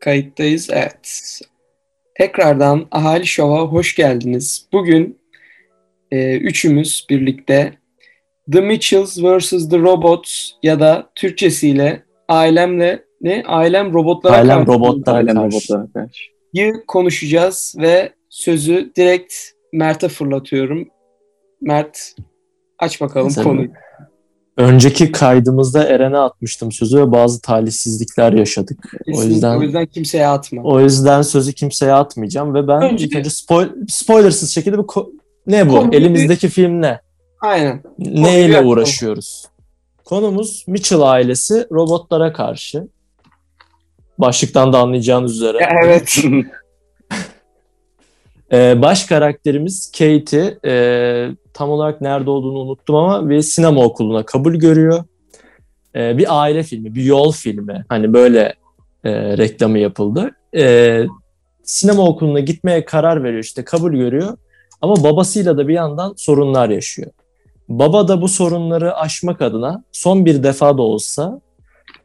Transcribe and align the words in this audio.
Kayıttayız, 0.00 0.68
evet. 0.72 1.40
Tekrardan 2.14 2.86
Ahali 2.90 3.26
Show'a 3.26 3.60
hoş 3.62 3.94
geldiniz. 3.94 4.68
Bugün 4.72 5.18
e, 6.10 6.36
üçümüz 6.36 7.06
birlikte 7.10 7.72
The 8.52 8.60
Mitchells 8.60 9.18
vs. 9.22 9.68
The 9.68 9.78
Robots 9.78 10.50
ya 10.62 10.80
da 10.80 11.10
Türkçesiyle 11.14 12.02
ailemle 12.28 13.04
ne? 13.20 13.42
Ailem 13.46 13.92
robotlara 13.94 14.36
Ailem 14.36 14.56
karşı 14.64 14.70
robotlara 14.78 15.16
Ailem 15.16 15.36
robotlara 15.36 15.86
karşı. 15.94 16.30
yı 16.54 16.72
konuşacağız 16.86 17.74
ve 17.78 18.12
sözü 18.28 18.92
direkt 18.96 19.34
Mert'e 19.72 20.08
fırlatıyorum. 20.08 20.88
Mert 21.60 22.14
aç 22.78 23.00
bakalım 23.00 23.26
Mesela- 23.26 23.44
konuyu. 23.44 23.70
Önceki 24.56 25.12
kaydımızda 25.12 25.84
Eren'e 25.84 26.18
atmıştım 26.18 26.72
sözü 26.72 26.98
ve 26.98 27.12
bazı 27.12 27.40
talihsizlikler 27.40 28.32
yaşadık. 28.32 28.78
Kesinlikle, 29.06 29.34
yüzden- 29.34 29.58
o 29.58 29.62
yüzden 29.62 29.86
kimseye 29.86 30.26
atma. 30.26 30.62
O 30.62 30.80
yüzden 30.80 31.22
sözü 31.22 31.52
kimseye 31.52 31.92
atmayacağım 31.92 32.54
ve 32.54 32.68
ben 32.68 32.82
Önce- 32.82 33.18
önce 33.18 33.30
spoil, 33.30 33.68
spoilersız 33.88 34.50
şekilde 34.50 34.78
bir 34.78 34.82
ko- 34.82 35.10
ne 35.46 35.68
bu? 35.70 35.92
Bir- 35.92 35.96
Elimizdeki 35.96 36.48
film 36.48 36.82
ne? 36.82 37.00
Aynen. 37.40 37.82
Neyle 37.98 38.52
yapalım. 38.52 38.72
uğraşıyoruz? 38.72 39.44
Konumuz 40.04 40.64
Mitchell 40.66 41.00
ailesi 41.00 41.66
robotlara 41.72 42.32
karşı. 42.32 42.88
Başlıktan 44.18 44.72
da 44.72 44.78
anlayacağınız 44.78 45.36
üzere. 45.36 45.58
Evet. 45.84 46.16
Ee, 48.52 48.82
baş 48.82 49.04
karakterimiz 49.04 49.92
Katie 49.98 50.58
e, 50.64 50.74
tam 51.54 51.70
olarak 51.70 52.00
nerede 52.00 52.30
olduğunu 52.30 52.58
unuttum 52.58 52.96
ama 52.96 53.30
bir 53.30 53.42
sinema 53.42 53.84
okuluna 53.84 54.26
kabul 54.26 54.54
görüyor. 54.54 55.04
Ee, 55.96 56.18
bir 56.18 56.40
aile 56.42 56.62
filmi, 56.62 56.94
bir 56.94 57.04
yol 57.04 57.32
filmi. 57.32 57.84
Hani 57.88 58.12
böyle 58.12 58.54
e, 59.04 59.38
reklamı 59.38 59.78
yapıldı. 59.78 60.30
Ee, 60.56 61.04
sinema 61.62 62.06
okuluna 62.06 62.40
gitmeye 62.40 62.84
karar 62.84 63.24
veriyor 63.24 63.42
işte 63.42 63.64
kabul 63.64 63.92
görüyor. 63.92 64.36
Ama 64.82 65.04
babasıyla 65.04 65.58
da 65.58 65.68
bir 65.68 65.74
yandan 65.74 66.14
sorunlar 66.16 66.68
yaşıyor. 66.70 67.10
Baba 67.68 68.08
da 68.08 68.22
bu 68.22 68.28
sorunları 68.28 68.96
aşmak 68.96 69.42
adına 69.42 69.84
son 69.92 70.26
bir 70.26 70.42
defa 70.42 70.78
da 70.78 70.82
olsa 70.82 71.40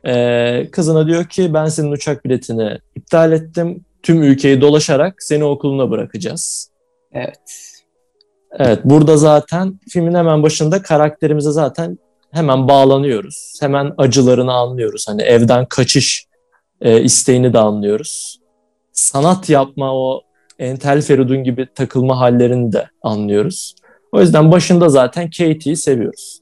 e, 0.08 0.68
kızına 0.72 1.08
diyor 1.08 1.26
ki 1.26 1.54
ben 1.54 1.66
senin 1.66 1.92
uçak 1.92 2.26
biletini 2.26 2.78
iptal 2.96 3.32
ettim. 3.32 3.86
Tüm 4.06 4.23
ülkeyi 4.23 4.61
dolaşarak 4.61 5.23
seni 5.23 5.44
okuluna 5.44 5.92
bırakacağız. 5.92 6.72
evet. 7.11 7.72
Evet 8.59 8.80
burada 8.84 9.17
zaten 9.17 9.80
filmin 9.89 10.16
hemen 10.16 10.44
başında 10.44 10.81
karakterimize 10.81 11.52
zaten 11.52 11.97
hemen 12.31 12.67
bağlanıyoruz. 12.67 13.58
Hemen 13.62 13.94
acılarını 13.97 14.53
anlıyoruz. 14.53 15.06
Hani 15.08 15.22
evden 15.22 15.66
kaçış 15.66 16.25
e, 16.81 17.02
isteğini 17.03 17.53
de 17.53 17.59
anlıyoruz. 17.59 18.39
Sanat 18.92 19.50
yapma 19.50 19.95
o 19.95 20.22
entel 20.59 21.02
feridun 21.02 21.44
gibi 21.44 21.67
takılma 21.75 22.19
hallerini 22.19 22.72
de 22.73 22.90
anlıyoruz. 23.02 23.75
O 24.12 24.22
yüzden 24.22 24.52
başında 24.52 24.90
zaten 24.90 25.25
Katie'yi 25.25 25.78
seviyoruz. 25.78 26.40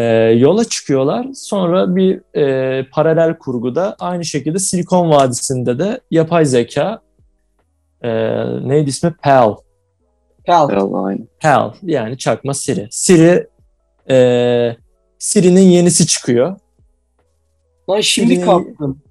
E, 0.00 0.02
yola 0.36 0.64
çıkıyorlar. 0.64 1.26
Sonra 1.34 1.96
bir 1.96 2.36
e, 2.36 2.86
paralel 2.90 3.38
kurguda 3.38 3.96
aynı 3.98 4.24
şekilde 4.24 4.58
Silikon 4.58 5.10
Vadisi'nde 5.10 5.78
de 5.78 6.00
yapay 6.10 6.44
zeka 6.44 7.00
e, 8.02 8.10
neydi 8.68 8.90
ismi? 8.90 9.14
Pal. 9.22 9.56
Pal. 10.46 10.68
Pal 11.40 11.72
yani 11.82 12.18
çakma 12.18 12.54
Siri. 12.54 12.88
Siri 12.90 13.46
e, 14.10 14.76
Siri'nin 15.18 15.60
yenisi 15.60 16.06
çıkıyor. 16.06 16.56
Lan 17.90 18.00
şimdi 18.00 18.34
Siri- 18.34 18.44
kaptım. 18.44 19.02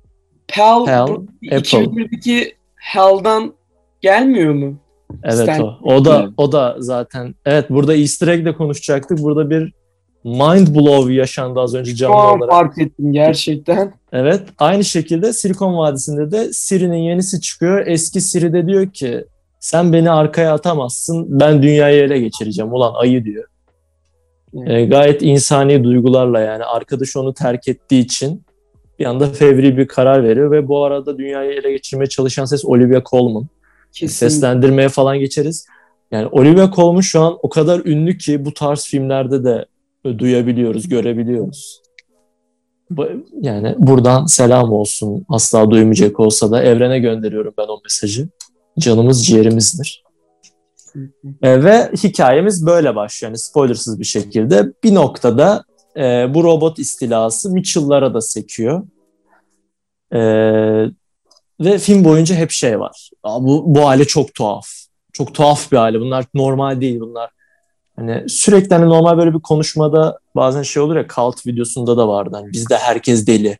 Pal, 0.47 0.85
Pal, 0.85 1.07
Apple. 1.11 1.57
2001'deki 1.57 2.55
Hell'dan 2.75 3.53
gelmiyor 4.01 4.53
mu? 4.53 4.79
Evet 5.23 5.49
Stan- 5.49 5.61
o. 5.63 5.95
O 5.95 6.05
da 6.05 6.29
o 6.37 6.51
da 6.51 6.75
zaten 6.79 7.35
evet 7.45 7.69
burada 7.69 7.95
Easter 7.95 8.27
egg 8.27 8.45
de 8.45 8.55
konuşacaktık. 8.55 9.19
Burada 9.21 9.49
bir 9.49 9.78
mind 10.23 10.67
blow 10.75 11.13
yaşandı 11.13 11.59
az 11.59 11.75
önce 11.75 11.91
Şu 11.91 11.97
canlı 11.97 12.15
an 12.15 12.37
olarak. 12.37 12.51
fark 12.51 12.77
ettim 12.77 13.13
gerçekten. 13.13 13.93
Evet. 14.11 14.41
Aynı 14.57 14.83
şekilde 14.83 15.33
Silikon 15.33 15.77
Vadisi'nde 15.77 16.31
de 16.31 16.53
Siri'nin 16.53 16.97
yenisi 16.97 17.41
çıkıyor. 17.41 17.87
Eski 17.87 18.21
Siri 18.21 18.53
de 18.53 18.67
diyor 18.67 18.89
ki 18.89 19.25
sen 19.59 19.93
beni 19.93 20.11
arkaya 20.11 20.53
atamazsın. 20.53 21.39
Ben 21.39 21.61
dünyayı 21.61 22.03
ele 22.03 22.19
geçireceğim. 22.19 22.73
Ulan 22.73 22.93
ayı 22.95 23.25
diyor. 23.25 23.45
Evet. 24.57 24.69
E, 24.69 24.85
gayet 24.85 25.21
insani 25.21 25.83
duygularla 25.83 26.39
yani 26.39 26.63
arkadaşı 26.63 27.19
onu 27.19 27.33
terk 27.33 27.67
ettiği 27.67 27.99
için 27.99 28.43
bir 28.99 29.05
anda 29.05 29.27
fevri 29.27 29.77
bir 29.77 29.87
karar 29.87 30.23
veriyor 30.23 30.51
ve 30.51 30.67
bu 30.67 30.83
arada 30.85 31.17
dünyayı 31.17 31.51
ele 31.51 31.71
geçirmeye 31.71 32.09
çalışan 32.09 32.45
ses 32.45 32.65
Olivia 32.65 33.01
Colman. 33.09 33.47
Kesin. 33.93 34.13
Seslendirmeye 34.15 34.89
falan 34.89 35.19
geçeriz. 35.19 35.67
Yani 36.11 36.27
Olivia 36.27 36.71
Colman 36.71 37.01
şu 37.01 37.21
an 37.21 37.37
o 37.43 37.49
kadar 37.49 37.81
ünlü 37.85 38.17
ki 38.17 38.45
bu 38.45 38.53
tarz 38.53 38.85
filmlerde 38.85 39.43
de 39.43 39.65
duyabiliyoruz, 40.03 40.89
görebiliyoruz. 40.89 41.81
Yani 43.41 43.75
buradan 43.77 44.25
selam 44.25 44.73
olsun. 44.73 45.25
Asla 45.29 45.71
duymayacak 45.71 46.19
olsa 46.19 46.51
da 46.51 46.63
evrene 46.63 46.99
gönderiyorum 46.99 47.53
ben 47.57 47.67
o 47.67 47.79
mesajı. 47.83 48.27
Canımız 48.79 49.25
ciğerimizdir. 49.25 50.03
E, 51.41 51.63
ve 51.63 51.91
hikayemiz 52.03 52.65
böyle 52.65 52.95
başlıyor. 52.95 53.29
Yani 53.29 53.37
spoilersız 53.37 53.99
bir 53.99 54.05
şekilde. 54.05 54.73
Bir 54.83 54.95
noktada 54.95 55.63
e, 55.97 56.33
bu 56.33 56.43
robot 56.43 56.79
istilası 56.79 57.51
Mitchell'lara 57.51 58.13
da 58.13 58.21
sekiyor. 58.21 58.83
E, 60.13 60.19
ve 61.59 61.77
film 61.77 62.03
boyunca 62.03 62.35
hep 62.35 62.51
şey 62.51 62.79
var. 62.79 63.09
Bu, 63.25 63.63
bu 63.75 63.87
aile 63.87 64.05
çok 64.05 64.33
tuhaf. 64.33 64.67
Çok 65.13 65.33
tuhaf 65.33 65.71
bir 65.71 65.77
aile. 65.77 65.99
Bunlar 65.99 66.25
normal 66.33 66.81
değil 66.81 66.99
bunlar. 66.99 67.29
Hani 67.99 68.29
sürekli 68.29 68.75
hani 68.75 68.89
normal 68.89 69.17
böyle 69.17 69.33
bir 69.33 69.39
konuşmada 69.39 70.19
bazen 70.35 70.63
şey 70.63 70.83
olur 70.83 70.95
ya 70.95 71.07
Cult 71.07 71.47
videosunda 71.47 71.97
da 71.97 72.07
vardı. 72.07 72.29
Hani 72.33 72.51
bizde 72.51 72.77
herkes 72.77 73.27
deli. 73.27 73.57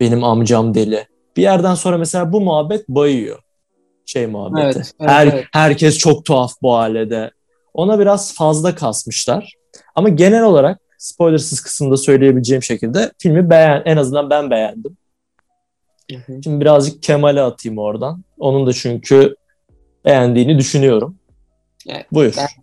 Benim 0.00 0.24
amcam 0.24 0.74
deli. 0.74 1.06
Bir 1.36 1.42
yerden 1.42 1.74
sonra 1.74 1.98
mesela 1.98 2.32
bu 2.32 2.40
muhabbet 2.40 2.88
bayıyor. 2.88 3.38
Şey 4.06 4.26
muhabbeti. 4.26 4.78
Evet, 4.78 4.94
evet, 5.00 5.10
Her, 5.10 5.26
evet. 5.26 5.44
Herkes 5.52 5.98
çok 5.98 6.24
tuhaf 6.24 6.52
bu 6.62 6.76
ailede. 6.76 7.30
Ona 7.74 7.98
biraz 7.98 8.34
fazla 8.34 8.74
kasmışlar. 8.74 9.54
Ama 9.94 10.08
genel 10.08 10.42
olarak 10.42 10.80
spoilersız 10.98 11.60
kısımda 11.60 11.96
söyleyebileceğim 11.96 12.62
şekilde 12.62 13.12
filmi 13.18 13.50
beğen 13.50 13.82
en 13.84 13.96
azından 13.96 14.30
ben 14.30 14.50
beğendim. 14.50 14.96
Hı 16.10 16.16
hı. 16.16 16.40
Şimdi 16.44 16.60
birazcık 16.60 17.02
Kemal'e 17.02 17.42
atayım 17.42 17.78
oradan. 17.78 18.24
Onun 18.38 18.66
da 18.66 18.72
çünkü 18.72 19.34
beğendiğini 20.04 20.58
düşünüyorum. 20.58 21.16
Evet, 21.88 22.06
Buyur. 22.12 22.34
ben- 22.36 22.59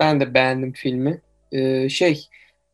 Ben 0.00 0.20
de 0.20 0.34
beğendim 0.34 0.72
filmi. 0.72 1.22
Ee, 1.52 1.88
şey 1.88 2.20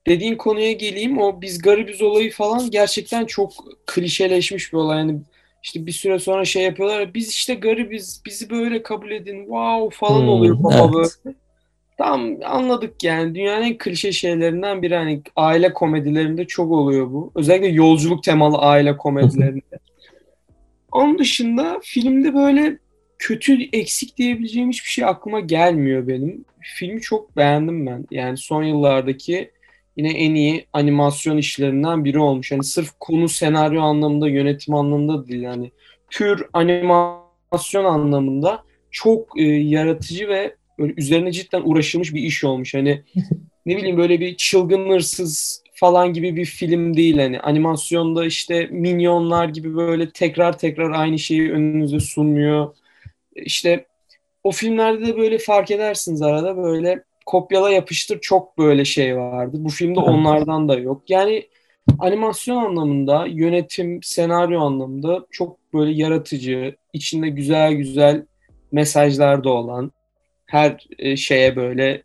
dediğin 0.07 0.37
konuya 0.37 0.73
geleyim. 0.73 1.19
O 1.19 1.41
biz 1.43 1.63
garibiz 1.63 2.03
olayı 2.03 2.33
falan 2.33 2.71
gerçekten 2.71 3.27
çok 3.27 3.53
klişeleşmiş 3.87 4.73
bir 4.73 4.79
olay. 4.79 4.99
Yani 4.99 5.21
işte 5.63 5.87
bir 5.87 5.93
süre 5.93 6.19
sonra 6.19 6.45
şey 6.45 6.63
yapıyorlar. 6.63 7.01
ya, 7.01 7.15
Biz 7.15 7.31
işte 7.31 7.55
garibiz. 7.55 8.23
Bizi 8.27 8.51
böyle 8.51 8.83
kabul 8.83 9.11
edin. 9.11 9.41
Wow 9.41 9.97
falan 9.99 10.27
Hmm, 10.27 10.29
oluyor 10.29 10.63
baba 10.63 10.91
evet. 10.97 11.17
böyle. 11.25 11.37
Tamam 11.99 12.37
anladık 12.45 13.05
yani. 13.05 13.35
Dünyanın 13.35 13.63
en 13.65 13.79
klişe 13.79 14.13
şeylerinden 14.13 14.83
biri. 14.83 14.95
Hani 14.97 15.23
aile 15.37 15.73
komedilerinde 15.73 16.47
çok 16.47 16.73
oluyor 16.73 17.11
bu. 17.11 17.33
Özellikle 17.35 17.69
yolculuk 17.69 18.23
temalı 18.25 18.59
aile 18.59 18.97
komedilerinde. 18.97 19.79
Onun 20.93 21.19
dışında 21.19 21.81
filmde 21.83 22.35
böyle 22.35 22.79
kötü 23.21 23.63
eksik 23.73 24.17
diyebileceğim 24.17 24.71
hiçbir 24.71 24.89
şey 24.91 25.05
aklıma 25.05 25.41
gelmiyor 25.41 26.09
benim. 26.09 26.45
Filmi 26.61 27.01
çok 27.01 27.37
beğendim 27.37 27.87
ben. 27.87 28.07
Yani 28.11 28.37
son 28.37 28.63
yıllardaki 28.63 29.51
yine 29.97 30.13
en 30.13 30.35
iyi 30.35 30.67
animasyon 30.73 31.37
işlerinden 31.37 32.05
biri 32.05 32.19
olmuş. 32.19 32.53
Hani 32.53 32.65
sırf 32.65 32.91
konu 33.01 33.29
senaryo 33.29 33.83
anlamında, 33.83 34.29
yönetim 34.29 34.75
anlamında 34.75 35.29
değil 35.29 35.43
yani. 35.43 35.71
Pür 36.11 36.47
animasyon 36.53 37.85
anlamında 37.85 38.63
çok 38.91 39.41
e, 39.41 39.43
yaratıcı 39.45 40.29
ve 40.29 40.55
böyle 40.79 40.95
üzerine 40.97 41.33
cidden 41.33 41.63
uğraşılmış 41.65 42.15
bir 42.15 42.23
iş 42.23 42.45
olmuş. 42.45 42.75
Hani 42.75 43.03
ne 43.67 43.77
bileyim 43.77 43.97
böyle 43.97 44.21
bir 44.21 44.37
çılgın 44.37 44.91
hırsız 44.91 45.63
falan 45.75 46.13
gibi 46.13 46.37
bir 46.37 46.45
film 46.45 46.97
değil 46.97 47.19
hani 47.19 47.41
animasyonda 47.41 48.27
işte 48.27 48.69
minyonlar 48.71 49.49
gibi 49.49 49.77
böyle 49.77 50.11
tekrar 50.11 50.59
tekrar 50.59 50.91
aynı 50.91 51.19
şeyi 51.19 51.53
önünüze 51.53 52.01
sunmuyor. 52.01 52.75
İşte 53.45 53.87
o 54.45 54.51
filmlerde 54.53 55.07
de 55.07 55.17
böyle 55.17 55.39
fark 55.39 55.71
edersiniz 55.71 56.23
arada 56.23 56.57
böyle 56.57 57.05
kopyala 57.27 57.71
yapıştır 57.71 58.21
çok 58.21 58.59
böyle 58.59 58.85
şey 58.85 59.17
vardı. 59.17 59.57
Bu 59.61 59.69
filmde 59.69 60.01
onlardan 60.01 60.69
da 60.69 60.79
yok. 60.79 61.03
Yani 61.09 61.47
animasyon 61.99 62.57
anlamında, 62.57 63.27
yönetim, 63.27 64.03
senaryo 64.03 64.61
anlamında 64.61 65.27
çok 65.31 65.75
böyle 65.75 65.93
yaratıcı, 65.93 66.77
içinde 66.93 67.29
güzel 67.29 67.73
güzel 67.73 68.27
mesajlar 68.73 69.45
da 69.45 69.51
olan 69.51 69.93
her 70.47 70.87
e, 70.99 71.17
şeye 71.17 71.57
böyle 71.57 72.03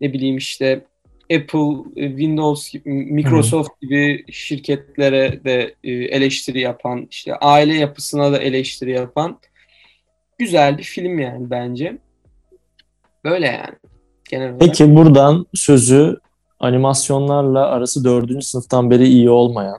ne 0.00 0.12
bileyim 0.12 0.36
işte 0.36 0.84
Apple, 1.32 1.92
e, 1.96 2.08
Windows, 2.08 2.74
Microsoft 2.84 3.80
gibi 3.80 4.24
şirketlere 4.32 5.44
de 5.44 5.74
e, 5.84 5.92
eleştiri 5.92 6.60
yapan, 6.60 7.06
işte 7.10 7.34
aile 7.34 7.74
yapısına 7.74 8.32
da 8.32 8.38
eleştiri 8.38 8.90
yapan 8.90 9.38
güzel 10.38 10.78
bir 10.78 10.82
film 10.82 11.18
yani 11.18 11.50
bence. 11.50 11.98
Böyle 13.24 13.46
yani. 13.46 13.76
Genel 14.30 14.46
olarak. 14.46 14.60
Peki 14.60 14.96
buradan 14.96 15.46
sözü 15.54 16.16
animasyonlarla 16.60 17.66
arası 17.66 18.04
dördüncü 18.04 18.46
sınıftan 18.46 18.90
beri 18.90 19.06
iyi 19.08 19.30
olmayan 19.30 19.78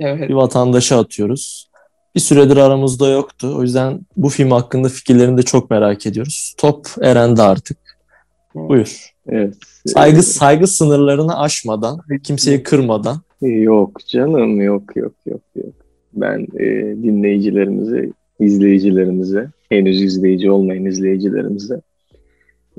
Evet. 0.00 0.28
bir 0.28 0.34
vatandaşa 0.34 1.00
atıyoruz. 1.00 1.70
Bir 2.14 2.20
süredir 2.20 2.56
aramızda 2.56 3.08
yoktu. 3.08 3.54
O 3.58 3.62
yüzden 3.62 4.00
bu 4.16 4.28
film 4.28 4.50
hakkında 4.50 4.88
fikirlerini 4.88 5.38
de 5.38 5.42
çok 5.42 5.70
merak 5.70 6.06
ediyoruz. 6.06 6.54
Top 6.58 6.86
Eren'de 7.02 7.42
artık. 7.42 7.78
Buyur. 8.54 9.12
Evet. 9.28 9.54
Saygı 9.86 10.22
saygı 10.22 10.66
sınırlarını 10.66 11.40
aşmadan, 11.40 12.00
kimseyi 12.24 12.62
kırmadan. 12.62 13.20
Yok 13.42 14.06
canım 14.06 14.60
yok 14.60 14.96
yok 14.96 15.12
yok 15.26 15.40
yok. 15.56 15.74
Ben 16.12 16.46
e, 16.58 16.66
dinleyicilerimize, 17.02 18.08
izleyicilerimize, 18.40 19.50
henüz 19.72 20.02
izleyici 20.02 20.50
olmayan 20.50 20.84
izleyicilerimize 20.84 21.80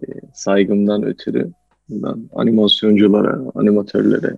e, 0.01 0.03
saygımdan 0.33 1.03
ötürü 1.03 1.51
buradan 1.89 2.29
animasyonculara, 2.35 3.39
animatörlere, 3.55 4.37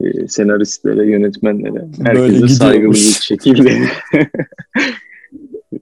e, 0.00 0.28
senaristlere, 0.28 1.10
yönetmenlere, 1.10 1.86
herkese 2.02 2.48
saygılı 2.48 2.92
bir 2.92 2.98
şekilde 2.98 3.70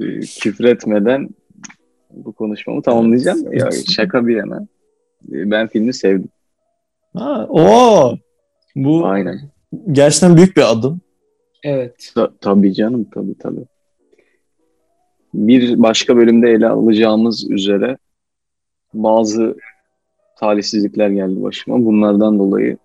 e, 0.00 0.20
küfretmeden 0.40 1.28
bu 2.10 2.32
konuşmamı 2.32 2.82
tamamlayacağım. 2.82 3.52
Ya, 3.52 3.70
şaka 3.70 4.26
bir 4.26 4.36
yana. 4.36 4.68
E, 5.32 5.50
Ben 5.50 5.68
filmi 5.68 5.94
sevdim. 5.94 6.28
Ha, 7.16 7.46
oo, 7.48 8.16
bu 8.76 9.06
Aynen. 9.06 9.40
gerçekten 9.92 10.36
büyük 10.36 10.56
bir 10.56 10.72
adım. 10.72 11.00
Evet. 11.62 12.12
Ta- 12.14 12.32
tabii 12.40 12.74
canım 12.74 13.06
tabii 13.14 13.34
tabii. 13.38 13.64
Bir 15.34 15.82
başka 15.82 16.16
bölümde 16.16 16.50
ele 16.50 16.68
alacağımız 16.68 17.50
üzere 17.50 17.96
bazı 18.94 19.56
talihsizlikler 20.36 21.08
geldi 21.10 21.42
başıma. 21.42 21.84
Bunlardan 21.84 22.38
dolayı 22.38 22.76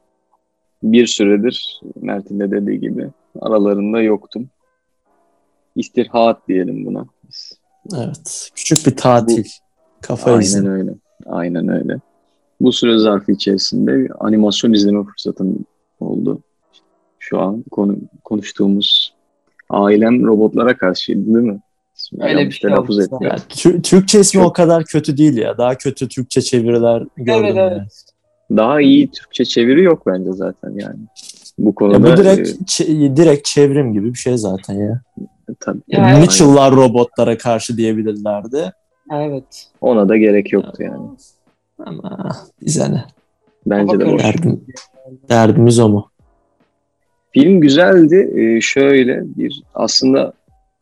bir 0.83 1.07
süredir 1.07 1.81
Mert'in 2.01 2.39
de 2.39 2.51
dediği 2.51 2.80
gibi 2.80 3.09
aralarında 3.42 4.01
yoktum. 4.01 4.50
İstirhat 5.75 6.47
diyelim 6.47 6.86
buna. 6.86 7.06
biz. 7.27 7.59
Evet. 7.95 8.50
Küçük 8.56 8.88
bir 8.88 8.95
tatil. 8.95 9.45
Kafa 10.01 10.31
Aynen 10.31 10.42
izni. 10.42 10.69
öyle. 10.69 10.92
Aynen 11.25 11.68
öyle. 11.68 12.00
Bu 12.62 12.71
süre 12.71 12.97
zarfı 12.97 13.31
içerisinde 13.31 14.00
bir 14.00 14.27
animasyon 14.27 14.74
izleme 14.74 15.03
fırsatım 15.03 15.65
oldu. 16.00 16.39
Şu 17.19 17.39
an 17.39 17.63
konu, 17.71 17.97
konuştuğumuz 18.24 19.13
ailem 19.69 20.25
robotlara 20.25 20.77
karşıydı 20.77 21.25
değil 21.25 21.45
mi? 21.45 21.59
Öyle 22.19 22.46
bir 22.46 22.52
şey 22.52 22.69
telaffuz 22.69 22.96
olmuş 22.98 23.06
etmiyorum. 23.06 23.38
Ya, 23.50 23.56
Tü- 23.56 23.81
Türkçe 23.81 24.19
ismi 24.19 24.40
Çok- 24.40 24.50
o 24.50 24.54
kadar 24.54 24.84
kötü 24.84 25.18
değil 25.18 25.38
ya. 25.38 25.57
Daha 25.57 25.75
kötü 25.78 26.07
Türkçe 26.07 26.42
çeviriler 26.42 27.04
gördüm. 27.18 27.46
Evet, 27.46 27.56
yani. 27.56 27.74
evet. 27.81 28.04
Daha 28.52 28.81
iyi 28.81 29.12
Türkçe 29.12 29.46
çeviri 29.46 29.84
yok 29.84 30.04
bence 30.07 30.31
zaten 30.34 30.69
yani. 30.75 31.00
Bu 31.57 31.68
Ya 31.69 31.75
konuda 31.75 32.04
bu 32.13 32.18
direkt 32.18 32.50
çe- 32.50 33.16
direkt 33.16 33.46
çevrim 33.46 33.94
gibi 33.94 34.13
bir 34.13 34.18
şey 34.19 34.38
zaten 34.38 34.74
ya. 34.74 35.02
e, 35.19 35.54
tabii. 35.60 35.80
Ya, 35.88 36.04
Aynen. 36.04 36.22
Mitchell'lar 36.22 36.75
robotlara 36.75 37.38
karşı 37.38 37.78
diyebilirlerdi. 37.78 38.72
Evet. 39.13 39.68
Ona 39.81 40.10
da 40.10 40.18
gerek 40.18 40.54
yoktu 40.54 40.84
yani. 40.84 41.07
Ama 41.86 42.31
bize 42.62 42.92
ne? 42.92 43.04
Bence 43.66 44.00
de 44.00 44.04
Ama 44.04 44.13
boş. 44.13 44.22
karışık. 44.22 44.44
Derdim, 44.44 44.62
derdimiz 45.30 45.80
o 45.80 45.90
mu? 45.90 46.10
Film 47.31 47.62
güzeldi. 47.62 48.31
Ee, 48.36 48.62
şöyle 48.62 49.22
bir 49.38 49.63
aslında 49.74 50.34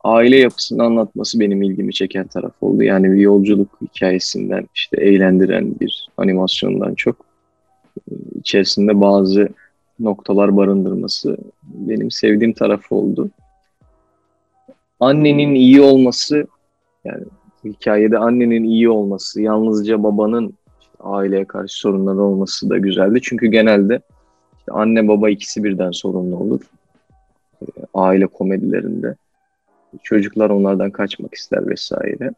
aile 0.04 0.36
yapısını 0.36 0.82
anlatması 0.82 1.40
benim 1.40 1.62
ilgimi 1.62 1.92
çeken 1.92 2.26
taraf 2.26 2.52
oldu. 2.60 2.82
Yani 2.82 3.12
bir 3.12 3.20
yolculuk 3.20 3.68
hikayesinden 3.82 4.66
işte 4.74 4.96
eğlendiren 5.00 5.80
bir 5.80 6.08
animasyondan 6.16 6.94
çok 6.94 7.16
e, 7.96 8.12
içerisinde 8.38 9.00
bazı 9.00 9.48
noktalar 10.00 10.56
barındırması 10.56 11.36
benim 11.62 12.10
sevdiğim 12.10 12.52
tarafı 12.52 12.94
oldu. 12.94 13.30
Annenin 15.00 15.54
iyi 15.54 15.80
olması 15.80 16.46
yani 17.04 17.24
hikayede 17.64 18.18
annenin 18.18 18.64
iyi 18.64 18.90
olması, 18.90 19.42
yalnızca 19.42 20.02
babanın 20.02 20.54
işte 20.80 20.96
aileye 21.00 21.44
karşı 21.44 21.78
sorunları 21.78 22.22
olması 22.22 22.70
da 22.70 22.78
güzeldi. 22.78 23.18
Çünkü 23.22 23.46
genelde 23.46 24.00
işte 24.58 24.72
anne 24.72 25.08
baba 25.08 25.30
ikisi 25.30 25.64
birden 25.64 25.90
sorumlu 25.90 26.36
olur. 26.36 26.60
E, 27.62 27.66
Aile 27.94 28.26
komedilerinde. 28.26 29.16
Çocuklar 30.02 30.50
onlardan 30.50 30.90
kaçmak 30.90 31.34
ister 31.34 31.66
vesaire. 31.66 32.30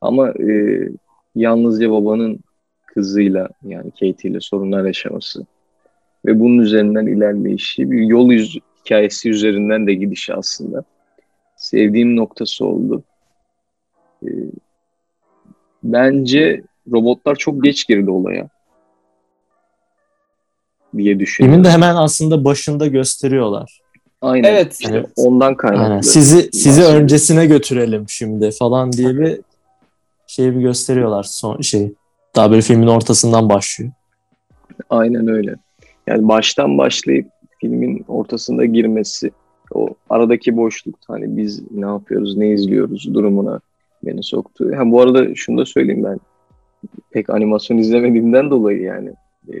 Ama 0.00 0.30
e, 0.30 0.88
yalnızca 1.34 1.90
babanın 1.90 2.40
kızıyla 2.86 3.48
yani 3.62 3.90
Katie 3.90 4.30
ile 4.30 4.40
sorunlar 4.40 4.84
yaşaması 4.84 5.46
ve 6.26 6.40
bunun 6.40 6.58
üzerinden 6.58 7.06
ilerleyişi 7.06 7.90
bir 7.90 8.02
yol 8.02 8.30
yüz 8.30 8.58
hikayesi 8.84 9.30
üzerinden 9.30 9.86
de 9.86 9.94
gidişi 9.94 10.34
aslında 10.34 10.84
sevdiğim 11.56 12.16
noktası 12.16 12.66
oldu. 12.66 13.02
E, 14.22 14.28
bence 15.82 16.62
robotlar 16.92 17.36
çok 17.36 17.64
geç 17.64 17.88
girdi 17.88 18.10
olaya 18.10 18.48
diye 20.96 21.20
düşünüyorum. 21.20 21.54
Filmin 21.54 21.64
de 21.64 21.72
hemen 21.72 21.94
aslında 21.96 22.44
başında 22.44 22.86
gösteriyorlar. 22.86 23.80
Aynen. 24.22 24.48
Evet. 24.48 24.78
Yani- 24.82 25.06
ondan 25.16 25.54
kaynaklı. 25.54 25.84
Aynen. 25.84 26.00
Sizi 26.00 26.50
sizi 26.52 26.68
bahsediyorum. 26.68 27.02
öncesine 27.02 27.46
götürelim 27.46 28.04
şimdi 28.08 28.50
falan 28.50 28.92
diye 28.92 29.18
bir 29.18 29.40
şey 30.26 30.54
bir 30.54 30.60
gösteriyorlar 30.60 31.22
son 31.22 31.60
şey. 31.60 31.92
Daha 32.36 32.50
böyle 32.50 32.62
filmin 32.62 32.86
ortasından 32.86 33.48
başlıyor. 33.48 33.92
Aynen 34.90 35.28
öyle. 35.28 35.56
Yani 36.06 36.28
baştan 36.28 36.78
başlayıp 36.78 37.26
filmin 37.60 38.04
ortasında 38.08 38.64
girmesi, 38.64 39.30
o 39.74 39.88
aradaki 40.10 40.56
boşluk 40.56 40.98
hani 41.08 41.36
biz 41.36 41.62
ne 41.70 41.86
yapıyoruz, 41.86 42.36
ne 42.36 42.50
izliyoruz 42.50 43.14
durumuna 43.14 43.60
beni 44.04 44.22
soktu. 44.22 44.70
Ha, 44.76 44.90
bu 44.90 45.00
arada 45.00 45.34
şunu 45.34 45.58
da 45.58 45.66
söyleyeyim 45.66 46.04
ben 46.04 46.20
pek 47.10 47.30
animasyon 47.30 47.78
izlemediğimden 47.78 48.50
dolayı 48.50 48.82
yani 48.82 49.10
e, 49.52 49.54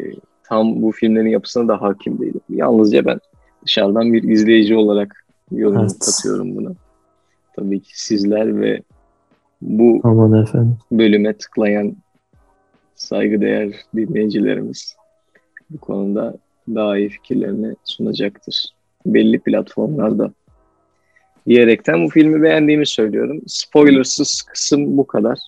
tam 0.48 0.82
bu 0.82 0.92
filmlerin 0.92 1.28
yapısına 1.28 1.68
da 1.68 1.82
hakim 1.82 2.20
değilim. 2.20 2.40
Yalnızca 2.50 3.04
ben 3.04 3.20
dışarıdan 3.66 4.12
bir 4.12 4.22
izleyici 4.22 4.76
olarak 4.76 5.24
yorum 5.50 5.80
Evet. 5.80 5.98
katıyorum 5.98 6.56
buna. 6.56 6.70
Tabii 7.56 7.80
ki 7.80 8.02
sizler 8.02 8.60
ve 8.60 8.82
bu 9.62 10.00
Aman 10.04 10.42
efendim. 10.42 10.76
bölüme 10.92 11.32
tıklayan 11.36 11.96
saygıdeğer 12.94 13.72
dinleyicilerimiz 13.96 14.96
bu 15.70 15.78
konuda 15.78 16.34
daha 16.68 16.98
iyi 16.98 17.08
fikirlerini 17.08 17.74
sunacaktır. 17.84 18.66
Belli 19.06 19.38
platformlarda. 19.38 20.32
Diyerekten 21.46 22.04
bu 22.04 22.08
filmi 22.08 22.42
beğendiğimi 22.42 22.86
söylüyorum. 22.86 23.40
Spoilersız 23.46 24.42
kısım 24.42 24.96
bu 24.98 25.06
kadar. 25.06 25.38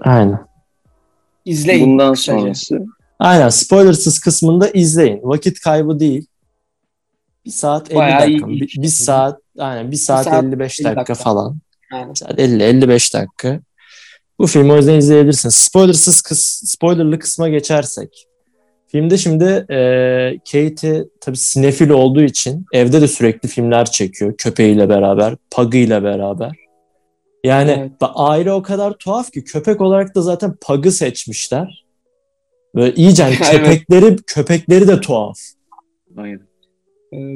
Aynen. 0.00 0.40
İzleyin. 1.44 1.86
Bundan 1.86 2.14
kısaca. 2.14 2.38
sonrası 2.40 2.86
Aynen. 3.18 3.48
Spoilersız 3.48 4.18
kısmında 4.20 4.68
izleyin. 4.68 5.20
Vakit 5.22 5.60
kaybı 5.60 6.00
değil. 6.00 6.26
Bir 7.48 7.52
saat 7.52 7.90
50 7.90 7.96
Bayağı 7.96 8.20
dakika. 8.20 8.46
iyi. 8.48 8.60
Bir, 8.60 8.82
bir 8.82 8.88
saat 8.88 9.40
aynen 9.58 9.90
bir 9.90 9.96
saat, 9.96 10.24
saat 10.24 10.44
55 10.44 10.80
50 10.80 10.84
dakika, 10.84 11.00
dakika. 11.00 11.14
falan. 11.14 11.58
Aynen. 11.92 12.10
Bir 12.10 12.14
saat 12.14 12.38
50 12.40 12.62
55 12.62 13.14
dakika. 13.14 13.60
Bu 14.38 14.46
filmi 14.46 14.72
o 14.72 14.76
yüzden 14.76 14.94
izleyebilirsiniz. 14.94 15.54
Spoilersız 15.54 16.20
kıs, 16.22 16.40
spoilerlı 16.64 17.18
kısma 17.18 17.48
geçersek. 17.48 18.24
Filmde 18.86 19.18
şimdi 19.18 19.44
e, 19.70 19.78
Katie 20.52 21.04
tabii 21.20 21.36
sinefil 21.36 21.90
olduğu 21.90 22.22
için 22.22 22.66
evde 22.72 23.00
de 23.00 23.08
sürekli 23.08 23.48
filmler 23.48 23.84
çekiyor 23.90 24.34
köpeğiyle 24.38 24.88
beraber, 24.88 25.36
pagıyla 25.50 26.02
beraber. 26.04 26.50
Yani 27.44 27.70
Evet. 27.78 27.92
aile 28.00 28.52
o 28.52 28.62
kadar 28.62 28.92
tuhaf 28.92 29.32
ki 29.32 29.44
köpek 29.44 29.80
olarak 29.80 30.14
da 30.14 30.22
zaten 30.22 30.54
pagı 30.60 30.92
seçmişler. 30.92 31.84
Böyle 32.74 32.94
iyice 32.94 33.22
hani 33.22 33.36
köpekleri 33.50 34.16
köpekleri 34.16 34.88
de 34.88 35.00
tuhaf. 35.00 35.38
aynen. 36.16 36.47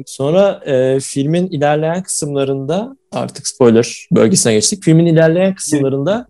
Sonra 0.05 0.61
e, 0.65 0.99
filmin 0.99 1.47
ilerleyen 1.47 2.03
kısımlarında 2.03 2.97
artık 3.11 3.47
spoiler 3.47 4.07
bölgesine 4.11 4.53
geçtik. 4.53 4.83
Filmin 4.83 5.05
ilerleyen 5.05 5.55
kısımlarında 5.55 6.27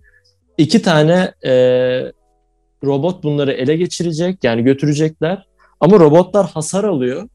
iki 0.57 0.81
tane 0.81 1.33
e, 1.45 1.51
robot 2.83 3.23
bunları 3.23 3.51
ele 3.51 3.75
geçirecek 3.75 4.43
yani 4.43 4.63
götürecekler. 4.63 5.45
Ama 5.79 5.99
robotlar 5.99 6.49
hasar 6.49 6.83
alıyor 6.83 7.29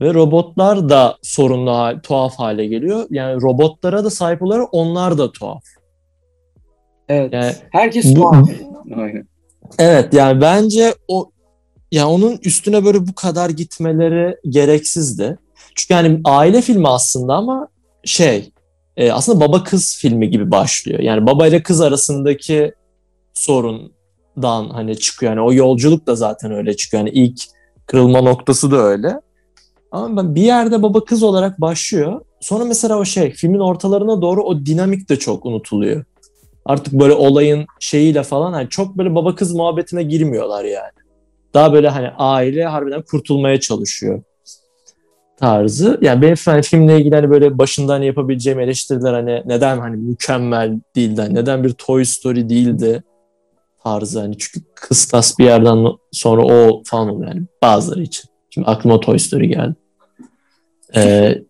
ve 0.00 0.14
robotlar 0.14 0.88
da 0.88 1.16
sorunlu, 1.22 1.70
hal- 1.70 2.00
tuhaf 2.00 2.38
hale 2.38 2.66
geliyor. 2.66 3.06
Yani 3.10 3.42
robotlara 3.42 4.04
da 4.04 4.10
sahip 4.10 4.42
olarak 4.42 4.68
onlar 4.72 5.18
da 5.18 5.32
tuhaf. 5.32 5.62
Evet. 7.08 7.32
Yani 7.32 7.52
Herkes 7.72 8.14
tuhaf. 8.14 8.48
Aynen. 8.96 9.28
Evet 9.78 10.14
yani 10.14 10.40
bence 10.40 10.94
o 11.08 11.30
ya 11.92 12.08
onun 12.08 12.38
üstüne 12.44 12.84
böyle 12.84 13.06
bu 13.06 13.14
kadar 13.14 13.50
gitmeleri 13.50 14.36
gereksizdi. 14.48 15.38
Çünkü 15.74 15.94
yani 15.94 16.20
aile 16.24 16.62
filmi 16.62 16.88
aslında 16.88 17.34
ama 17.34 17.68
şey 18.04 18.50
e, 18.96 19.12
aslında 19.12 19.40
baba 19.40 19.64
kız 19.64 19.96
filmi 19.96 20.30
gibi 20.30 20.50
başlıyor. 20.50 20.98
Yani 20.98 21.26
baba 21.26 21.46
ile 21.46 21.62
kız 21.62 21.80
arasındaki 21.80 22.72
sorundan 23.34 24.70
hani 24.70 24.98
çıkıyor. 24.98 25.32
Yani 25.32 25.42
o 25.42 25.52
yolculuk 25.52 26.06
da 26.06 26.14
zaten 26.14 26.52
öyle 26.52 26.76
çıkıyor. 26.76 27.00
Yani 27.00 27.10
ilk 27.10 27.40
kırılma 27.86 28.20
noktası 28.20 28.70
da 28.70 28.76
öyle. 28.76 29.20
Ama 29.92 30.16
ben 30.16 30.34
bir 30.34 30.42
yerde 30.42 30.82
baba 30.82 31.04
kız 31.04 31.22
olarak 31.22 31.60
başlıyor. 31.60 32.20
Sonra 32.40 32.64
mesela 32.64 32.98
o 32.98 33.04
şey 33.04 33.30
filmin 33.30 33.58
ortalarına 33.58 34.22
doğru 34.22 34.42
o 34.42 34.66
dinamik 34.66 35.08
de 35.08 35.16
çok 35.16 35.46
unutuluyor. 35.46 36.04
Artık 36.64 36.92
böyle 36.92 37.12
olayın 37.12 37.66
şeyiyle 37.80 38.22
falan 38.22 38.52
hani 38.52 38.68
çok 38.68 38.98
böyle 38.98 39.14
baba 39.14 39.34
kız 39.34 39.54
muhabbetine 39.54 40.02
girmiyorlar 40.02 40.64
yani. 40.64 41.07
Daha 41.58 41.72
böyle 41.72 41.88
hani 41.88 42.08
aile 42.08 42.64
harbiden 42.64 43.02
kurtulmaya 43.02 43.60
çalışıyor 43.60 44.22
tarzı. 45.36 45.98
Yani 46.00 46.22
benim 46.22 46.36
hani 46.44 46.62
filmle 46.62 47.00
ilgili 47.00 47.14
hani 47.14 47.30
böyle 47.30 47.58
başından 47.58 47.92
hani 47.92 48.06
yapabileceğim 48.06 48.60
eleştiriler 48.60 49.12
hani 49.12 49.42
neden 49.46 49.78
hani 49.78 49.96
mükemmel 49.96 50.80
değildi, 50.96 51.20
hani 51.20 51.34
neden 51.34 51.64
bir 51.64 51.70
Toy 51.70 52.04
Story 52.04 52.48
değildi 52.48 53.02
tarzı 53.82 54.20
hani 54.20 54.38
çünkü 54.38 54.66
kıstas 54.74 55.38
bir 55.38 55.44
yerden 55.44 55.86
sonra 56.12 56.42
o 56.42 56.82
falan 56.84 57.08
oluyor 57.08 57.28
yani 57.28 57.42
bazıları 57.62 58.02
için. 58.02 58.30
Şimdi 58.50 58.66
aklıma 58.66 59.00
Toy 59.00 59.18
Story 59.18 59.48
geldi. 59.48 59.74
Ee, 60.96 61.42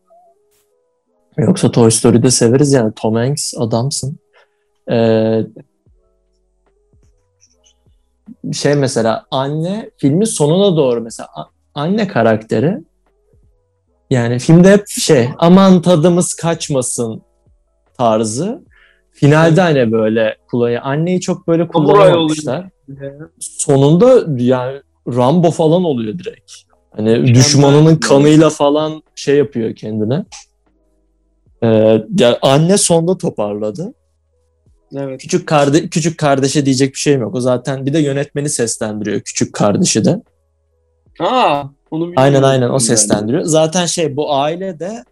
yoksa 1.39 1.71
Toy 1.71 1.91
Story'de 1.91 2.31
severiz 2.31 2.73
yani 2.73 2.93
Tom 2.97 3.15
Hanks 3.15 3.55
adamsın. 3.57 4.19
Ee, 4.91 5.41
şey 8.53 8.75
mesela 8.75 9.27
anne 9.31 9.91
filmin 9.97 10.25
sonuna 10.25 10.77
doğru 10.77 11.01
mesela 11.01 11.29
anne 11.75 12.09
karakteri 12.09 12.79
yani 14.11 14.39
filmde 14.39 14.73
hep 14.73 14.89
şey 14.89 15.29
aman 15.39 15.83
tadımız 15.83 16.35
kaçmasın 16.35 17.23
tarzı. 17.99 18.63
Finalde 19.13 19.61
hani 19.61 19.93
böyle 19.93 20.37
kullanıyor. 20.51 20.81
Anneyi 20.85 21.21
çok 21.21 21.49
böyle 21.49 21.69
kullanmamışlar. 21.69 22.69
Sonunda 23.41 24.43
yani 24.43 24.81
Rambo 25.09 25.51
falan 25.51 25.85
oluyor 25.85 26.19
direkt. 26.19 26.53
Hani 26.97 27.35
düşmanının 27.35 27.97
kanıyla 27.97 28.51
falan 28.51 29.03
şey 29.15 29.37
yapıyor 29.37 29.75
kendine. 29.75 30.25
Ee, 31.63 31.67
yani 32.19 32.37
anne 32.43 32.79
sonda 32.79 33.19
toparladı. 33.19 33.95
Evet. 34.97 35.21
Küçük 35.21 35.47
karde 35.47 35.89
küçük 35.89 36.19
kardeşe 36.19 36.67
diyecek 36.67 36.93
bir 36.95 36.99
şeyim 36.99 37.21
yok. 37.21 37.35
O 37.35 37.41
zaten 37.41 37.87
bir 37.87 37.93
de 37.93 37.99
yönetmeni 37.99 38.49
seslendiriyor 38.49 39.21
küçük 39.21 39.53
kardeşi 39.53 40.05
de. 40.05 40.23
Aa, 41.21 41.65
onu 41.91 42.13
aynen 42.17 42.43
aynen 42.43 42.71
o 42.71 42.79
seslendiriyor. 42.79 43.43
Yani. 43.43 43.51
Zaten 43.51 43.87
şey 43.87 44.17
bu 44.17 44.35
aile 44.35 44.81
de 44.81 45.05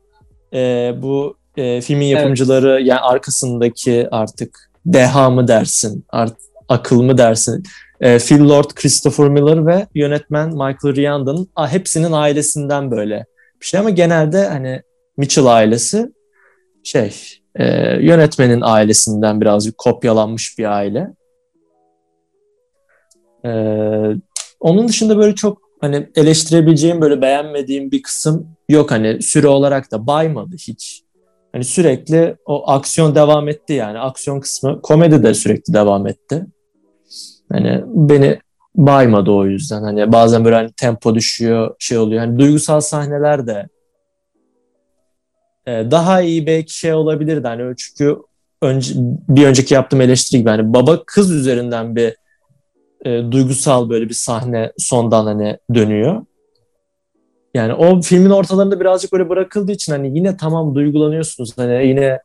e, 0.52 0.92
bu 1.02 1.36
e, 1.56 1.80
filmin 1.80 2.06
yapımcıları 2.06 2.70
evet. 2.70 2.86
yani 2.86 3.00
arkasındaki 3.00 4.08
artık 4.10 4.70
deha 4.86 5.30
mı 5.30 5.48
dersin, 5.48 6.04
art, 6.08 6.36
akıl 6.68 7.02
mı 7.02 7.18
dersin? 7.18 7.62
E, 8.00 8.18
Phil 8.18 8.40
Lord, 8.40 8.70
Christopher 8.74 9.28
Miller 9.28 9.66
ve 9.66 9.86
yönetmen 9.94 10.48
Michael 10.48 10.96
Riordan 10.96 11.48
hepsinin 11.68 12.12
ailesinden 12.12 12.90
böyle 12.90 13.26
bir 13.60 13.66
şey 13.66 13.80
ama 13.80 13.90
genelde 13.90 14.48
hani 14.48 14.82
Mitchell 15.16 15.46
ailesi 15.46 16.12
şey 16.84 17.14
e, 17.58 17.66
yönetmenin 18.00 18.60
ailesinden 18.60 19.40
birazcık 19.40 19.78
kopyalanmış 19.78 20.58
bir 20.58 20.64
aile. 20.64 21.08
E, 23.44 23.50
onun 24.60 24.88
dışında 24.88 25.18
böyle 25.18 25.34
çok 25.34 25.58
hani 25.80 26.08
eleştirebileceğim 26.14 27.00
böyle 27.00 27.22
beğenmediğim 27.22 27.90
bir 27.90 28.02
kısım 28.02 28.48
yok 28.68 28.90
hani 28.90 29.22
süre 29.22 29.48
olarak 29.48 29.92
da 29.92 30.06
baymadı 30.06 30.56
hiç. 30.68 31.02
Hani 31.52 31.64
sürekli 31.64 32.36
o 32.46 32.70
aksiyon 32.70 33.14
devam 33.14 33.48
etti 33.48 33.72
yani 33.72 33.98
aksiyon 33.98 34.40
kısmı 34.40 34.82
komedi 34.82 35.22
de 35.22 35.34
sürekli 35.34 35.74
devam 35.74 36.06
etti. 36.06 36.46
Hani 37.52 37.82
beni 37.86 38.38
baymadı 38.76 39.30
o 39.30 39.46
yüzden. 39.46 39.82
Hani 39.82 40.12
bazen 40.12 40.44
böyle 40.44 40.56
hani 40.56 40.72
tempo 40.72 41.14
düşüyor, 41.14 41.74
şey 41.78 41.98
oluyor. 41.98 42.20
Hani 42.20 42.38
duygusal 42.38 42.80
sahneler 42.80 43.46
de 43.46 43.68
daha 45.66 46.20
iyi 46.20 46.46
belki 46.46 46.78
şey 46.78 46.94
olabilirdi. 46.94 47.46
Hani 47.48 47.76
çünkü 47.76 48.16
önce, 48.62 48.94
bir 49.28 49.46
önceki 49.46 49.74
yaptığım 49.74 50.00
eleştiri 50.00 50.38
gibi 50.38 50.50
hani 50.50 50.74
baba 50.74 51.04
kız 51.06 51.30
üzerinden 51.30 51.96
bir 51.96 52.16
e, 53.04 53.32
duygusal 53.32 53.88
böyle 53.90 54.08
bir 54.08 54.14
sahne 54.14 54.72
sondan 54.78 55.26
hani 55.26 55.58
dönüyor. 55.74 56.26
Yani 57.54 57.74
o 57.74 58.02
filmin 58.02 58.30
ortalarında 58.30 58.80
birazcık 58.80 59.12
böyle 59.12 59.28
bırakıldığı 59.28 59.72
için 59.72 59.92
hani 59.92 60.18
yine 60.18 60.36
tamam 60.36 60.74
duygulanıyorsunuz. 60.74 61.58
Hani 61.58 61.86
yine 61.86 62.18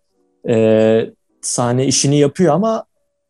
e, 0.49 1.09
sahne 1.41 1.85
işini 1.85 2.17
yapıyor 2.19 2.53
ama 2.53 2.85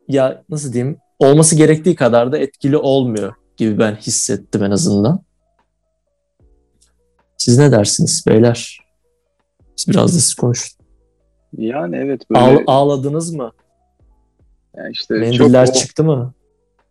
ya 0.07 0.43
nasıl 0.49 0.73
diyeyim 0.73 0.97
olması 1.19 1.55
gerektiği 1.55 1.95
kadar 1.95 2.31
da 2.31 2.37
etkili 2.37 2.77
olmuyor 2.77 3.33
gibi 3.57 3.79
ben 3.79 3.95
hissettim 3.95 4.63
en 4.63 4.71
azından. 4.71 5.23
Siz 7.37 7.57
ne 7.57 7.71
dersiniz 7.71 8.23
beyler? 8.27 8.81
Biraz 9.87 10.15
da 10.15 10.19
siz 10.19 10.33
konuşun. 10.33 10.77
Yani 11.57 11.95
evet 11.95 12.29
böyle... 12.29 12.41
Ağ, 12.41 12.63
ağladınız 12.67 13.33
mı? 13.33 13.51
Yani 14.77 14.91
işte 14.91 15.13
Mendiller 15.13 15.65
çok 15.65 15.75
çıktı 15.75 16.03
mı? 16.03 16.33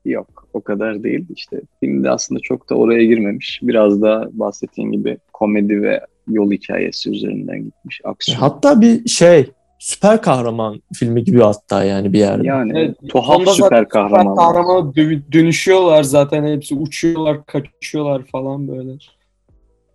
Yok 0.04 0.48
o 0.52 0.60
kadar 0.60 1.02
değil. 1.02 1.26
İşte 1.36 1.60
filmde 1.80 2.10
aslında 2.10 2.40
çok 2.40 2.70
da 2.70 2.74
oraya 2.74 3.04
girmemiş. 3.04 3.60
Biraz 3.62 4.02
da 4.02 4.28
bahsettiğin 4.32 4.92
gibi 4.92 5.18
komedi 5.32 5.82
ve 5.82 6.00
yol 6.28 6.50
hikayesi 6.50 7.10
üzerinden 7.10 7.64
gitmiş. 7.64 8.00
Aksiyon. 8.04 8.38
Hatta 8.38 8.80
bir 8.80 9.08
şey 9.08 9.50
süper 9.78 10.22
kahraman 10.22 10.82
filmi 10.94 11.24
gibi 11.24 11.40
hatta 11.40 11.84
yani 11.84 12.12
bir 12.12 12.18
yerde. 12.18 12.46
Yani 12.46 12.72
evet, 12.78 12.96
tuhaf 13.08 13.48
süper 13.48 13.88
kahraman. 13.88 14.34
Süper 14.34 14.36
kahramana 14.36 14.94
dönüşüyorlar 15.32 16.02
zaten 16.02 16.56
hepsi 16.56 16.74
uçuyorlar, 16.74 17.46
kaçıyorlar 17.46 18.22
falan 18.32 18.68
böyle. 18.68 18.92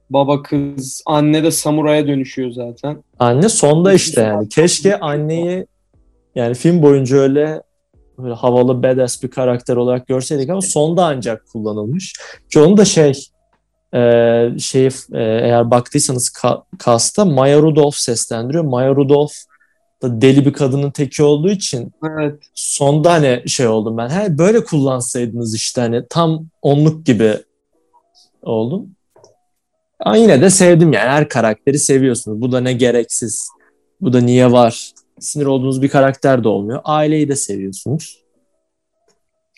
Baba 0.09 0.43
kız, 0.43 1.03
anne 1.05 1.43
de 1.43 1.51
samuraya 1.51 2.07
dönüşüyor 2.07 2.51
zaten. 2.51 3.03
Anne 3.19 3.49
sonda 3.49 3.93
işte 3.93 4.21
yani. 4.21 4.49
Keşke 4.49 4.99
anneyi 4.99 5.67
yani 6.35 6.53
film 6.53 6.81
boyunca 6.81 7.17
öyle 7.17 7.61
böyle 8.17 8.33
havalı 8.33 8.83
badass 8.83 9.23
bir 9.23 9.29
karakter 9.29 9.75
olarak 9.75 10.07
görseydik 10.07 10.49
ama 10.49 10.61
sonda 10.61 11.05
ancak 11.05 11.47
kullanılmış. 11.47 12.13
Ki 12.49 12.59
onu 12.59 12.77
da 12.77 12.85
şey 12.85 13.13
e, 13.93 14.49
şey 14.59 14.85
e, 14.85 14.91
eğer 15.21 15.71
baktıysanız 15.71 16.29
ka, 16.29 16.63
kasta 16.79 17.25
Maya 17.25 17.61
Rudolph 17.61 17.95
seslendiriyor. 17.95 18.63
Maya 18.63 18.95
Rudolph 18.95 19.33
da 20.01 20.21
deli 20.21 20.45
bir 20.45 20.53
kadının 20.53 20.91
teki 20.91 21.23
olduğu 21.23 21.49
için 21.49 21.93
evet. 22.19 22.39
sonda 22.53 23.13
hani 23.13 23.43
şey 23.47 23.67
oldum 23.67 23.97
ben. 23.97 24.09
He, 24.09 24.37
böyle 24.37 24.63
kullansaydınız 24.63 25.55
işte 25.55 25.81
hani 25.81 26.03
tam 26.09 26.45
onluk 26.61 27.05
gibi 27.05 27.33
oldum. 28.41 28.95
Ama 29.99 30.17
yine 30.17 30.41
de 30.41 30.49
sevdim 30.49 30.93
yani 30.93 31.09
her 31.09 31.29
karakteri 31.29 31.79
seviyorsunuz. 31.79 32.41
Bu 32.41 32.51
da 32.51 32.61
ne 32.61 32.73
gereksiz. 32.73 33.49
Bu 34.01 34.13
da 34.13 34.21
niye 34.21 34.51
var 34.51 34.91
sinir 35.19 35.45
olduğunuz 35.45 35.81
bir 35.81 35.89
karakter 35.89 36.43
de 36.43 36.47
olmuyor. 36.47 36.81
Aileyi 36.83 37.29
de 37.29 37.35
seviyorsunuz. 37.35 38.23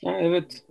Ha, 0.05 0.11
evet. 0.21 0.65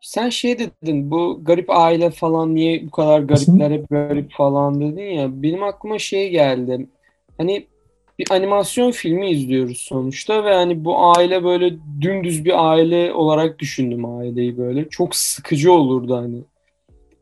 Sen 0.00 0.28
şey 0.28 0.58
dedin 0.58 1.10
bu 1.10 1.40
garip 1.44 1.70
aile 1.70 2.10
falan 2.10 2.54
niye 2.54 2.86
bu 2.86 2.90
kadar 2.90 3.20
garipler 3.20 3.70
hep 3.70 3.88
garip 3.90 4.32
falan 4.32 4.80
dedin 4.80 5.02
ya. 5.02 5.42
Benim 5.42 5.62
aklıma 5.62 5.98
şey 5.98 6.30
geldi. 6.30 6.86
Hani 7.38 7.66
bir 8.18 8.26
animasyon 8.30 8.90
filmi 8.90 9.30
izliyoruz 9.30 9.78
sonuçta 9.78 10.44
ve 10.44 10.54
hani 10.54 10.84
bu 10.84 11.06
aile 11.16 11.44
böyle 11.44 11.76
dümdüz 12.00 12.44
bir 12.44 12.70
aile 12.70 13.12
olarak 13.12 13.58
düşündüm 13.58 14.04
aileyi 14.04 14.58
böyle. 14.58 14.88
Çok 14.88 15.16
sıkıcı 15.16 15.72
olurdu 15.72 16.16
hani. 16.16 16.44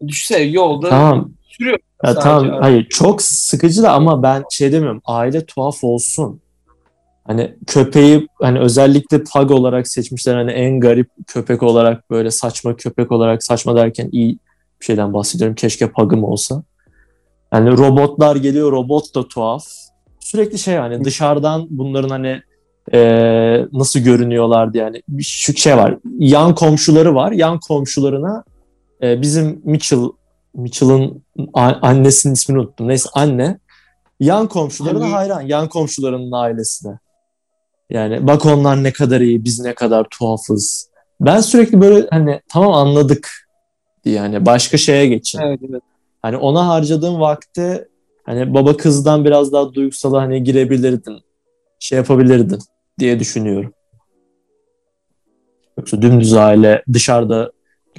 Düşünsene 0.07 0.43
yolda 0.43 0.89
tamam. 0.89 1.31
sürüyor 1.49 1.79
ya 2.05 2.15
tamam 2.15 2.51
abi. 2.51 2.61
hayır 2.61 2.89
çok 2.89 3.23
sıkıcı 3.23 3.83
da 3.83 3.93
ama 3.93 4.23
ben 4.23 4.45
şey 4.51 4.73
demiyorum 4.73 5.03
aile 5.05 5.47
tuhaf 5.47 5.85
olsun. 5.85 6.41
Hani 7.27 7.55
köpeği 7.67 8.29
hani 8.41 8.59
özellikle 8.59 9.25
pug 9.25 9.51
olarak 9.51 9.89
seçmişler 9.89 10.35
hani 10.35 10.51
en 10.51 10.81
garip 10.81 11.11
köpek 11.27 11.63
olarak 11.63 12.11
böyle 12.11 12.31
saçma 12.31 12.77
köpek 12.77 13.13
olarak 13.13 13.45
saçma 13.45 13.77
derken 13.77 14.09
iyi 14.13 14.39
bir 14.81 14.85
şeyden 14.85 15.13
bahsediyorum. 15.13 15.55
Keşke 15.55 15.91
pug'ım 15.91 16.25
olsa. 16.25 16.63
Yani 17.53 17.71
robotlar 17.71 18.37
geliyor 18.37 18.73
robot 18.73 19.15
da 19.15 19.29
tuhaf. 19.29 19.65
Sürekli 20.21 20.59
şey 20.59 20.77
hani 20.77 21.05
dışarıdan 21.05 21.67
bunların 21.71 22.09
hani 22.09 22.43
e, 22.95 23.01
nasıl 23.73 24.01
görünüyorlardı 24.01 24.79
yani 24.79 25.03
şu 25.23 25.57
şey 25.57 25.77
var. 25.77 25.97
Yan 26.19 26.55
komşuları 26.55 27.15
var. 27.15 27.33
Yan 27.33 27.61
komşularına 27.61 28.45
e, 29.03 29.23
bizim 29.23 29.63
Mitchell 29.65 30.09
Mitchell'ın 30.55 31.25
annesinin 31.55 32.35
ismini 32.35 32.61
unuttum. 32.61 32.89
Neyse 32.89 33.09
anne. 33.15 33.59
Yan 34.21 34.49
komşularına 34.49 35.05
Anne. 35.05 35.15
hayran. 35.15 35.41
Yan 35.41 35.69
komşularının 35.69 36.33
ailesine. 36.33 36.99
Yani 37.91 38.27
bak 38.27 38.47
onlar 38.47 38.83
ne 38.83 38.93
kadar 38.93 39.21
iyi, 39.21 39.45
biz 39.45 39.61
ne 39.61 39.75
kadar 39.75 40.07
tuhafız 40.11 40.91
Ben 41.21 41.41
sürekli 41.41 41.81
böyle 41.81 42.07
hani 42.11 42.41
tamam 42.49 42.73
anladık 42.73 43.31
diye 44.05 44.21
hani 44.21 44.47
başka 44.47 44.77
şeye 44.77 45.07
geçin. 45.07 45.39
Evet, 45.39 45.61
evet. 45.71 45.83
Hani 46.23 46.37
ona 46.37 46.69
harcadığın 46.69 47.21
vakti 47.21 47.89
hani 48.25 48.55
baba 48.55 48.77
kızdan 48.77 49.25
biraz 49.25 49.53
daha 49.53 49.75
duygusal 49.75 50.15
hani 50.15 50.45
girebilirdin. 50.45 51.19
Şey 51.79 51.97
yapabilirdin 51.97 52.59
diye 52.99 53.21
düşünüyorum. 53.21 53.73
Yoksa 55.79 56.03
dümdüz 56.03 56.35
aile 56.35 56.83
dışarıda 56.93 57.53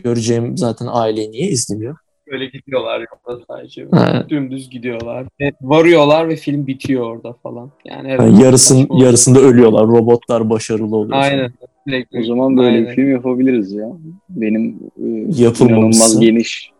göreceğim 0.04 0.58
zaten 0.58 0.88
aileyi 0.90 1.32
niye 1.32 1.48
izlemiyor? 1.50 1.98
Böyle 2.32 2.46
gidiyorlar 2.46 3.00
yolda 3.00 3.44
sadece. 3.48 3.88
Ha. 3.92 4.26
Dümdüz 4.30 4.70
gidiyorlar. 4.70 5.28
Ve 5.42 5.52
varıyorlar 5.62 6.30
ve 6.30 6.36
film 6.36 6.68
bitiyor 6.68 7.04
orada 7.16 7.34
falan. 7.34 7.72
Yani 7.86 8.08
evet. 8.08 8.20
Yani 8.20 8.44
yarısın, 8.44 8.88
yarısında 8.92 9.40
ölüyorlar. 9.40 9.88
Robotlar 9.88 10.50
başarılı 10.50 10.96
oluyor. 10.96 11.18
Aynen. 11.22 11.52
Sürekli. 11.88 12.20
O 12.20 12.24
zaman 12.24 12.58
böyle 12.58 12.70
Aynen. 12.70 12.86
bir 12.90 12.96
film 12.96 13.12
yapabiliriz 13.12 13.72
ya. 13.74 13.90
Benim 14.30 14.80
e, 14.98 15.66
inanılmaz 15.66 16.20
geniş 16.20 16.72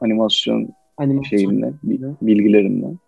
animasyon 0.00 0.68
Animasyon 0.96 1.38
şeyimden, 1.38 1.74
bi- 1.82 2.00
bilgilerimden. 2.22 2.98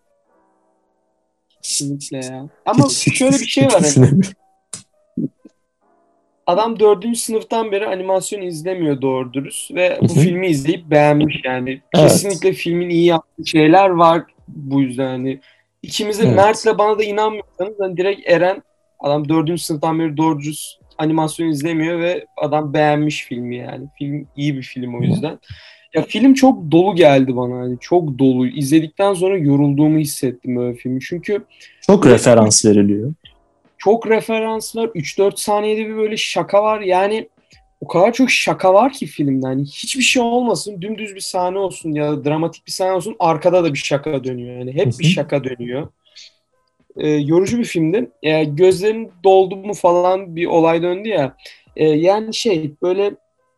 kesinlikle 1.63 2.17
ya. 2.27 2.49
Ama 2.67 2.89
şöyle 2.91 3.33
bir 3.33 3.47
şey 3.47 3.65
var. 3.65 3.73
Hani, 3.73 3.85
Düşünemiyorum. 3.85 4.21
Adam 6.51 6.81
dördüncü 6.81 7.21
sınıftan 7.21 7.73
beri 7.73 7.87
animasyon 7.87 8.43
izlemiyor 8.43 9.01
doğru 9.01 9.33
dürüst 9.33 9.75
ve 9.75 9.99
bu 10.03 10.09
filmi 10.09 10.47
izleyip 10.47 10.91
beğenmiş 10.91 11.41
yani. 11.45 11.71
Evet. 11.71 12.09
Kesinlikle 12.09 12.53
filmin 12.53 12.91
iyi 12.91 13.05
yaptığı 13.05 13.47
şeyler 13.47 13.89
var 13.89 14.23
bu 14.49 14.83
yüzden 14.83 15.07
hani. 15.07 15.41
İkimize 15.83 16.23
Evet. 16.27 16.37
Mert'le 16.37 16.79
bana 16.79 16.99
da 16.99 17.05
inanmıyorsanız 17.05 17.75
hani 17.81 17.97
direkt 17.97 18.31
Eren 18.31 18.63
adam 19.01 19.29
dördüncü 19.29 19.63
sınıftan 19.63 19.99
beri 19.99 20.17
doğru 20.17 20.41
dürüst 20.41 20.81
animasyon 20.99 21.49
izlemiyor 21.49 22.01
ve 22.01 22.27
adam 22.37 22.75
beğenmiş 22.75 23.25
filmi 23.25 23.57
yani. 23.57 23.87
Film 23.99 24.27
iyi 24.37 24.57
bir 24.57 24.63
film 24.63 25.01
o 25.01 25.03
yüzden. 25.03 25.39
Ya 25.95 26.03
film 26.03 26.35
çok 26.35 26.71
dolu 26.71 26.95
geldi 26.95 27.37
bana 27.37 27.55
hani 27.55 27.77
çok 27.81 28.19
dolu. 28.19 28.47
İzledikten 28.47 29.15
sonra 29.15 29.39
yorulduğumu 29.39 29.99
hissettim 29.99 30.57
böyle 30.57 30.75
filmi. 30.75 31.01
Çünkü 31.01 31.45
Çok 31.87 32.07
referans 32.07 32.65
veriliyor. 32.65 33.15
Çok 33.81 34.11
referans 34.11 34.77
var. 34.77 34.91
3-4 34.95 35.41
saniyede 35.41 35.89
bir 35.89 35.97
böyle 35.97 36.17
şaka 36.17 36.63
var. 36.63 36.81
Yani 36.81 37.29
o 37.81 37.87
kadar 37.87 38.13
çok 38.13 38.31
şaka 38.31 38.75
var 38.75 38.93
ki 38.93 39.07
filmde. 39.07 39.47
Hani 39.47 39.63
hiçbir 39.65 40.03
şey 40.03 40.23
olmasın. 40.23 40.83
Dümdüz 40.83 41.15
bir 41.15 41.21
sahne 41.21 41.59
olsun 41.59 41.93
ya 41.93 42.13
da 42.13 42.25
dramatik 42.25 42.67
bir 42.67 42.73
sahne 42.73 42.93
olsun. 42.93 43.17
Arkada 43.19 43.65
da 43.65 43.75
bir 43.75 43.79
şaka 43.79 44.25
dönüyor. 44.25 44.59
Yani 44.59 44.73
hep 44.75 44.93
bir 44.99 45.05
şaka 45.05 45.45
dönüyor. 45.45 45.89
Ee, 46.97 47.09
yorucu 47.09 47.59
bir 47.59 47.65
filmdi. 47.65 48.11
Ee, 48.23 48.45
gözlerin 48.45 49.13
doldu 49.25 49.57
mu 49.57 49.75
falan 49.75 50.37
bir 50.37 50.47
olay 50.47 50.83
döndü 50.83 51.09
ya. 51.09 51.37
Ee, 51.77 51.85
yani 51.85 52.35
şey 52.35 52.75
böyle 52.83 53.15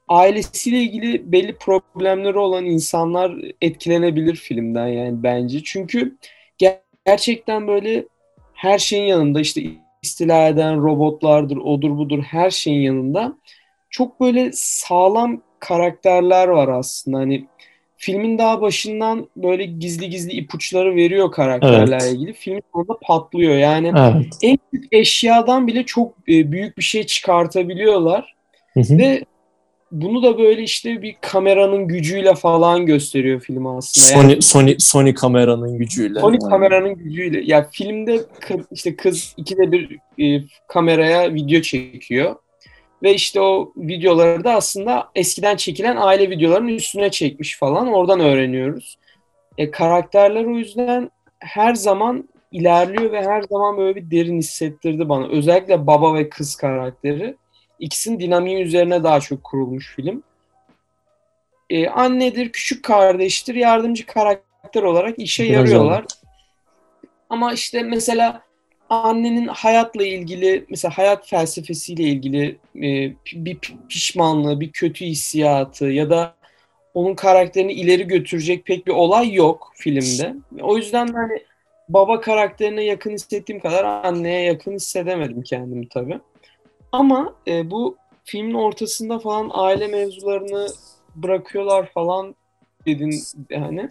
ailesiyle 0.09 0.79
ilgili 0.79 1.33
belli 1.33 1.57
problemleri 1.57 2.38
olan 2.38 2.64
insanlar 2.64 3.35
etkilenebilir 3.61 4.37
filmden 4.37 4.87
yani 4.87 5.23
bence. 5.23 5.62
Çünkü 5.64 6.17
ger- 6.59 6.79
gerçekten 7.07 7.69
böyle 7.69 8.05
her 8.55 8.79
şeyin 8.79 9.05
yanında 9.05 9.41
işte 9.41 9.62
istila 10.02 10.49
eden 10.49 10.82
robotlardır, 10.82 11.56
odur 11.56 11.97
budur 11.97 12.23
her 12.23 12.50
şeyin 12.50 12.80
yanında 12.80 13.37
çok 13.90 14.21
böyle 14.21 14.50
sağlam 14.52 15.42
karakterler 15.59 16.49
var 16.49 16.68
aslında. 16.68 17.18
Hani 17.18 17.47
filmin 17.97 18.38
daha 18.38 18.61
başından 18.61 19.28
böyle 19.37 19.64
gizli 19.64 20.11
gizli 20.11 20.32
ipuçları 20.32 20.97
veriyor 20.97 21.32
karakterlerle 21.32 21.94
Evet. 21.94 22.14
ilgili. 22.14 22.32
Film 22.32 22.61
orada 22.73 22.92
patlıyor. 23.02 23.56
Yani 23.56 23.92
Evet. 23.99 24.38
en 24.42 24.59
küçük 24.73 24.92
eşyadan 24.92 25.66
bile 25.66 25.87
çok 25.87 26.14
e, 26.28 26.52
büyük 26.52 26.78
bir 26.78 26.82
şey 26.82 27.06
çıkartabiliyorlar. 27.06 28.35
Hı 28.75 28.80
hı. 28.80 28.99
Ve 28.99 29.25
bunu 29.92 30.22
da 30.22 30.38
böyle 30.38 30.62
işte 30.62 31.02
bir 31.02 31.16
kameranın 31.20 31.88
gücüyle 31.88 32.35
falan 32.35 32.87
gösteriyor 32.87 33.40
film 33.40 33.66
aslında. 33.66 34.22
Yani 34.22 34.33
Sony, 34.33 34.40
Sony, 34.40 34.76
Sony 34.78 35.14
kameranın 35.14 35.78
gücüyle. 35.78 36.20
Sony 36.20 36.38
kameranın 36.38 36.94
gücüyle. 36.94 37.42
Ya 37.44 37.68
filmde 37.72 38.20
kız, 38.40 38.61
işte 38.70 38.96
kız 38.96 39.35
ikide 39.37 39.72
bir 39.72 39.98
e, 40.18 40.44
kameraya 40.68 41.35
video 41.35 41.61
çekiyor. 41.61 42.37
Ve 43.02 43.14
işte 43.14 43.40
o 43.40 43.72
videoları 43.76 44.44
da 44.44 44.55
aslında 44.55 45.09
eskiden 45.14 45.57
çekilen 45.57 45.96
aile 45.96 46.31
videolarının 46.31 46.68
üstüne 46.68 47.11
çekmiş 47.11 47.59
falan. 47.59 47.92
Oradan 47.92 48.20
öğreniyoruz. 48.20 48.96
E, 49.59 49.70
karakterler 49.70 50.44
o 50.44 50.59
yüzden 50.59 51.11
her 51.38 51.74
zaman 51.74 52.28
ilerliyor 52.52 53.12
ve 53.12 53.22
her 53.22 53.42
zaman 53.42 53.76
böyle 53.76 53.96
bir 53.96 54.11
derin 54.11 54.38
hissettirdi 54.38 55.09
bana. 55.09 55.28
Özellikle 55.28 55.87
baba 55.87 56.14
ve 56.14 56.28
kız 56.28 56.57
karakteri. 56.57 57.37
İkisinin 57.83 58.21
dinamiği 58.21 58.64
üzerine 58.64 59.03
daha 59.03 59.21
çok 59.21 59.45
kurulmuş 59.45 59.95
film. 59.97 60.23
E, 61.71 61.88
annedir, 61.88 62.53
küçük 62.53 62.85
kardeştir, 62.85 63.55
yardımcı 63.55 64.07
karakter 64.07 64.83
olarak 64.83 65.18
işe 65.18 65.45
Biraz 65.45 65.55
yarıyorlar. 65.55 66.05
Ama 67.31 67.53
işte 67.53 67.83
mesela 67.83 68.42
annenin 68.88 69.47
hayatla 69.47 70.05
ilgili, 70.05 70.66
mesela 70.71 70.99
hayat 70.99 71.29
felsefesiyle 71.29 72.03
ilgili 72.03 72.57
e, 72.77 73.14
bir 73.33 73.59
pişmanlığı, 73.88 74.61
bir 74.61 74.73
kötü 74.73 75.05
hissiyatı 75.05 75.87
ya 75.87 76.11
da 76.11 76.35
onun 76.95 77.14
karakterini 77.14 77.73
ileri 77.73 78.07
götürecek 78.07 78.66
pek 78.66 78.87
bir 78.87 78.92
olay 78.92 79.35
yok 79.35 79.73
filmde. 79.75 80.35
O 80.61 80.77
yüzden 80.77 81.09
de 81.09 81.12
hani 81.12 81.42
baba 81.88 82.21
karakterine 82.21 82.85
yakın 82.85 83.11
hissettiğim 83.11 83.61
kadar 83.61 83.85
anneye 83.85 84.42
yakın 84.42 84.73
hissedemedim 84.73 85.42
kendimi 85.42 85.88
tabii. 85.88 86.21
Ama 86.92 87.35
e, 87.48 87.70
bu 87.70 87.96
filmin 88.24 88.55
ortasında 88.55 89.18
falan 89.18 89.50
aile 89.52 89.88
mevzularını 89.88 90.66
bırakıyorlar 91.14 91.90
falan 91.92 92.35
dedin 92.87 93.14
yani. 93.50 93.90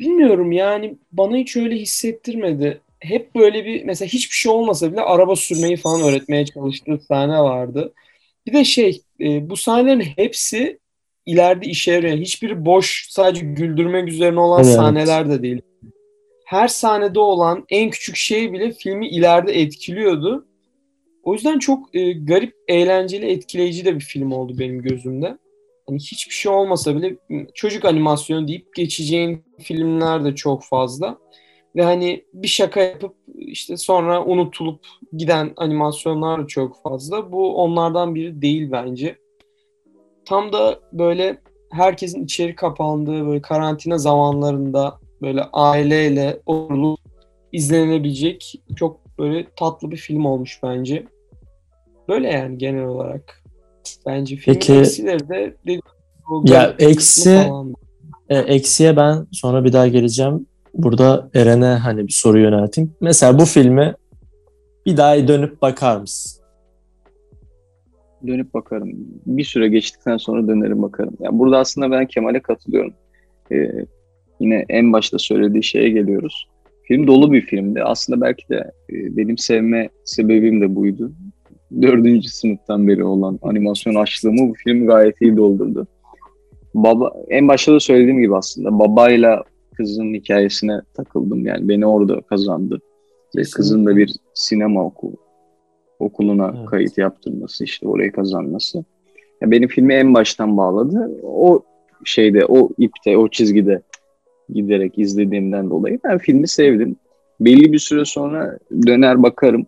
Bilmiyorum 0.00 0.52
yani 0.52 0.96
bana 1.12 1.36
hiç 1.36 1.56
öyle 1.56 1.76
hissettirmedi. 1.76 2.80
Hep 3.00 3.34
böyle 3.34 3.64
bir 3.64 3.84
mesela 3.84 4.08
hiçbir 4.08 4.36
şey 4.36 4.52
olmasa 4.52 4.92
bile 4.92 5.00
araba 5.00 5.36
sürmeyi 5.36 5.76
falan 5.76 6.02
öğretmeye 6.02 6.46
çalıştığı 6.46 6.98
sahne 6.98 7.40
vardı. 7.40 7.92
Bir 8.46 8.52
de 8.52 8.64
şey 8.64 9.02
e, 9.20 9.50
bu 9.50 9.56
sahnelerin 9.56 10.00
hepsi 10.00 10.78
ileride 11.26 11.66
işe 11.66 11.92
yarıyor. 11.92 12.16
Hiçbiri 12.16 12.64
boş 12.64 13.06
sadece 13.10 13.46
güldürmek 13.46 14.08
üzerine 14.08 14.40
olan 14.40 14.64
Evet. 14.64 14.74
sahneler 14.74 15.30
de 15.30 15.42
değil. 15.42 15.60
Her 16.44 16.68
sahnede 16.68 17.20
olan 17.20 17.64
en 17.68 17.90
küçük 17.90 18.16
şey 18.16 18.52
bile 18.52 18.72
filmi 18.72 19.08
ileride 19.08 19.60
etkiliyordu. 19.60 20.46
O 21.26 21.32
yüzden 21.32 21.58
çok 21.58 21.94
e, 21.94 22.12
garip, 22.12 22.54
eğlenceli, 22.68 23.26
etkileyici 23.26 23.84
de 23.84 23.94
bir 23.94 24.00
film 24.00 24.32
oldu 24.32 24.58
benim 24.58 24.82
gözümde. 24.82 25.38
Hani 25.86 25.98
hiçbir 25.98 26.34
şey 26.34 26.52
olmasa 26.52 26.96
bile 26.96 27.16
çocuk 27.54 27.84
animasyonu 27.84 28.48
deyip 28.48 28.74
geçeceğin 28.74 29.44
filmler 29.58 30.24
de 30.24 30.34
çok 30.34 30.64
fazla. 30.64 31.18
Ve 31.76 31.82
hani 31.82 32.24
bir 32.34 32.48
şaka 32.48 32.80
yapıp 32.80 33.14
işte 33.34 33.76
sonra 33.76 34.24
unutulup 34.24 34.86
giden 35.16 35.52
animasyonlar 35.56 36.42
da 36.42 36.46
çok 36.46 36.82
fazla. 36.82 37.32
Bu 37.32 37.56
onlardan 37.56 38.14
biri 38.14 38.42
değil 38.42 38.68
bence. 38.72 39.18
Tam 40.24 40.52
da 40.52 40.80
böyle 40.92 41.38
herkesin 41.70 42.24
içeri 42.24 42.54
kapandığı 42.54 43.26
böyle 43.26 43.42
karantina 43.42 43.98
zamanlarında 43.98 45.00
böyle 45.22 45.42
aileyle 45.52 46.40
oturup 46.46 46.98
izlenebilecek 47.52 48.62
çok 48.76 49.18
böyle 49.18 49.46
tatlı 49.56 49.90
bir 49.90 49.96
film 49.96 50.24
olmuş 50.24 50.60
bence. 50.62 51.06
Böyle 52.08 52.28
yani 52.28 52.58
genel 52.58 52.84
olarak. 52.84 53.42
Bence 54.06 54.36
filmin 54.36 54.54
Peki- 54.54 54.74
eksileri 54.74 55.28
de 55.28 55.54
dediğim 55.64 55.80
Ya 56.44 56.74
eksi 56.78 57.50
e, 58.28 58.38
eksiye 58.38 58.96
ben 58.96 59.26
sonra 59.32 59.64
bir 59.64 59.72
daha 59.72 59.88
geleceğim. 59.88 60.46
Burada 60.74 61.30
Eren'e 61.34 61.66
hani 61.66 62.06
bir 62.06 62.12
soru 62.12 62.40
yönelteyim. 62.40 62.92
Mesela 63.00 63.38
bu 63.38 63.44
filmi 63.44 63.94
bir 64.86 64.96
daha 64.96 65.28
dönüp 65.28 65.62
bakar 65.62 65.96
mısın? 65.96 66.42
Dönüp 68.26 68.54
bakarım. 68.54 68.90
Bir 69.26 69.44
süre 69.44 69.68
geçtikten 69.68 70.16
sonra 70.16 70.48
dönerim 70.48 70.82
bakarım. 70.82 71.16
Ya 71.20 71.38
burada 71.38 71.58
aslında 71.58 71.90
ben 71.90 72.06
Kemal'e 72.06 72.40
katılıyorum. 72.40 72.94
Ee, 73.52 73.70
yine 74.40 74.64
en 74.68 74.92
başta 74.92 75.18
söylediği 75.18 75.62
şeye 75.62 75.90
geliyoruz. 75.90 76.48
Film 76.82 77.06
dolu 77.06 77.32
bir 77.32 77.40
filmdi. 77.40 77.82
Aslında 77.82 78.20
belki 78.20 78.48
de 78.48 78.56
e, 78.90 79.16
benim 79.16 79.38
sevme 79.38 79.88
sebebim 80.04 80.60
de 80.60 80.74
buydu. 80.74 81.12
Dördüncü 81.82 82.28
sınıftan 82.28 82.88
beri 82.88 83.04
olan 83.04 83.38
animasyon 83.42 83.94
açlığımı 83.94 84.48
bu 84.48 84.54
film 84.54 84.86
gayet 84.86 85.16
iyi 85.20 85.36
doldurdu. 85.36 85.86
Baba, 86.74 87.12
en 87.28 87.48
başta 87.48 87.72
da 87.72 87.80
söylediğim 87.80 88.20
gibi 88.20 88.36
aslında 88.36 88.78
babayla 88.78 89.44
kızın 89.76 90.14
hikayesine 90.14 90.80
takıldım. 90.94 91.46
Yani 91.46 91.68
beni 91.68 91.86
orada 91.86 92.20
kazandı. 92.20 92.80
Ve 93.36 93.42
kızın 93.42 93.86
da 93.86 93.96
bir 93.96 94.16
sinema 94.34 94.84
okulu 94.84 95.16
okuluna 95.98 96.54
Evet. 96.56 96.68
kayıt 96.68 96.98
yaptırması 96.98 97.64
işte 97.64 97.88
orayı 97.88 98.12
kazanması. 98.12 98.84
Ya 99.40 99.50
benim 99.50 99.68
filmi 99.68 99.94
en 99.94 100.14
baştan 100.14 100.56
bağladı. 100.56 101.20
O 101.22 101.62
şeyde 102.04 102.46
o 102.46 102.70
ipte 102.78 103.16
o 103.16 103.28
çizgide 103.28 103.82
giderek 104.48 104.98
izlediğimden 104.98 105.70
dolayı 105.70 105.98
ben 106.04 106.18
filmi 106.18 106.48
sevdim. 106.48 106.96
Belli 107.40 107.72
bir 107.72 107.78
süre 107.78 108.04
sonra 108.04 108.58
döner 108.86 109.22
bakarım. 109.22 109.66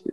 İşte 0.00 0.10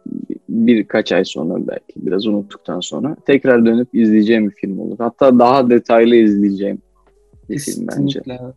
birkaç 0.49 1.11
ay 1.11 1.25
sonra 1.25 1.67
belki 1.67 1.93
biraz 1.95 2.27
unuttuktan 2.27 2.79
sonra 2.79 3.15
tekrar 3.25 3.65
dönüp 3.65 3.95
izleyeceğim 3.95 4.49
bir 4.49 4.55
film 4.55 4.79
olur. 4.79 4.95
Hatta 4.99 5.39
daha 5.39 5.69
detaylı 5.69 6.15
izleyeceğim 6.15 6.81
bir 7.49 7.59
film 7.59 7.87
bence. 7.87 8.19
Kesinlikle. 8.19 8.39
evet. 8.43 8.55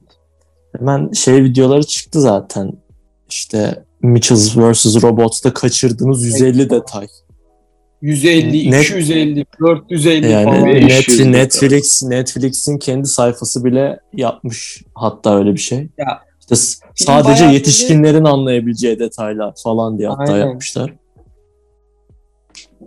Hemen 0.78 1.12
şey 1.12 1.44
videoları 1.44 1.82
çıktı 1.82 2.20
zaten. 2.20 2.72
İşte 3.28 3.84
Mitchells 4.02 4.56
vs. 4.56 5.02
Robots'ta 5.02 5.54
kaçırdığınız 5.54 6.24
150 6.24 6.70
detay. 6.70 7.06
150, 8.02 8.70
Net- 8.70 8.84
250, 8.84 9.44
450 9.60 10.30
Yani 10.30 10.44
falan. 10.44 10.64
Net, 10.64 10.82
500 10.88 11.18
detay. 11.18 11.32
Netflix 11.32 12.02
Netflix'in 12.02 12.78
kendi 12.78 13.06
sayfası 13.08 13.64
bile 13.64 14.00
yapmış 14.12 14.82
hatta 14.94 15.38
öyle 15.38 15.52
bir 15.52 15.58
şey. 15.58 15.88
Ya, 15.98 16.20
İşte 16.40 16.54
sadece 16.94 17.44
yetişkinlerin 17.44 18.24
anlayabileceği 18.24 18.98
detaylar 18.98 19.54
falan 19.64 19.98
diye 19.98 20.08
hatta 20.08 20.32
Aynen. 20.32 20.46
yapmışlar. 20.46 20.94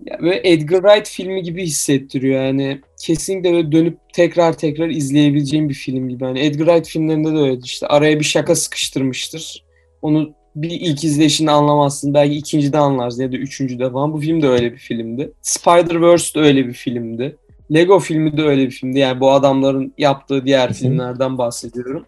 Ya 0.05 0.19
böyle 0.21 0.41
Edgar 0.43 0.81
Wright 0.81 1.09
filmi 1.09 1.43
gibi 1.43 1.63
hissettiriyor 1.63 2.43
yani. 2.43 2.81
Kesinlikle 3.01 3.53
böyle 3.53 3.71
dönüp 3.71 3.97
tekrar 4.13 4.57
tekrar 4.57 4.89
izleyebileceğim 4.89 5.69
bir 5.69 5.73
film 5.73 6.09
gibi. 6.09 6.23
Yani 6.23 6.39
Edgar 6.39 6.65
Wright 6.65 6.87
filmlerinde 6.87 7.31
de 7.31 7.37
öyledir 7.37 7.65
işte. 7.65 7.87
Araya 7.87 8.19
bir 8.19 8.25
şaka 8.25 8.55
sıkıştırmıştır. 8.55 9.65
Onu 10.01 10.33
bir 10.55 10.69
ilk 10.69 11.03
izleyişinde 11.03 11.51
anlamazsın. 11.51 12.13
Belki 12.13 12.35
ikincide 12.35 12.77
anlarsın 12.77 13.21
ya 13.23 13.31
da 13.31 13.37
üçüncüde 13.37 13.91
falan. 13.91 14.13
Bu 14.13 14.19
film 14.19 14.41
de 14.41 14.47
öyle 14.47 14.73
bir 14.73 14.77
filmdi. 14.77 15.31
Spider-Verse 15.41 16.35
de 16.35 16.39
öyle 16.39 16.67
bir 16.67 16.73
filmdi. 16.73 17.37
Lego 17.73 17.99
filmi 17.99 18.37
de 18.37 18.41
öyle 18.41 18.65
bir 18.65 18.71
filmdi. 18.71 18.99
Yani 18.99 19.19
bu 19.19 19.31
adamların 19.31 19.93
yaptığı 19.97 20.45
diğer 20.45 20.73
filmlerden 20.73 21.37
bahsediyorum. 21.37 22.05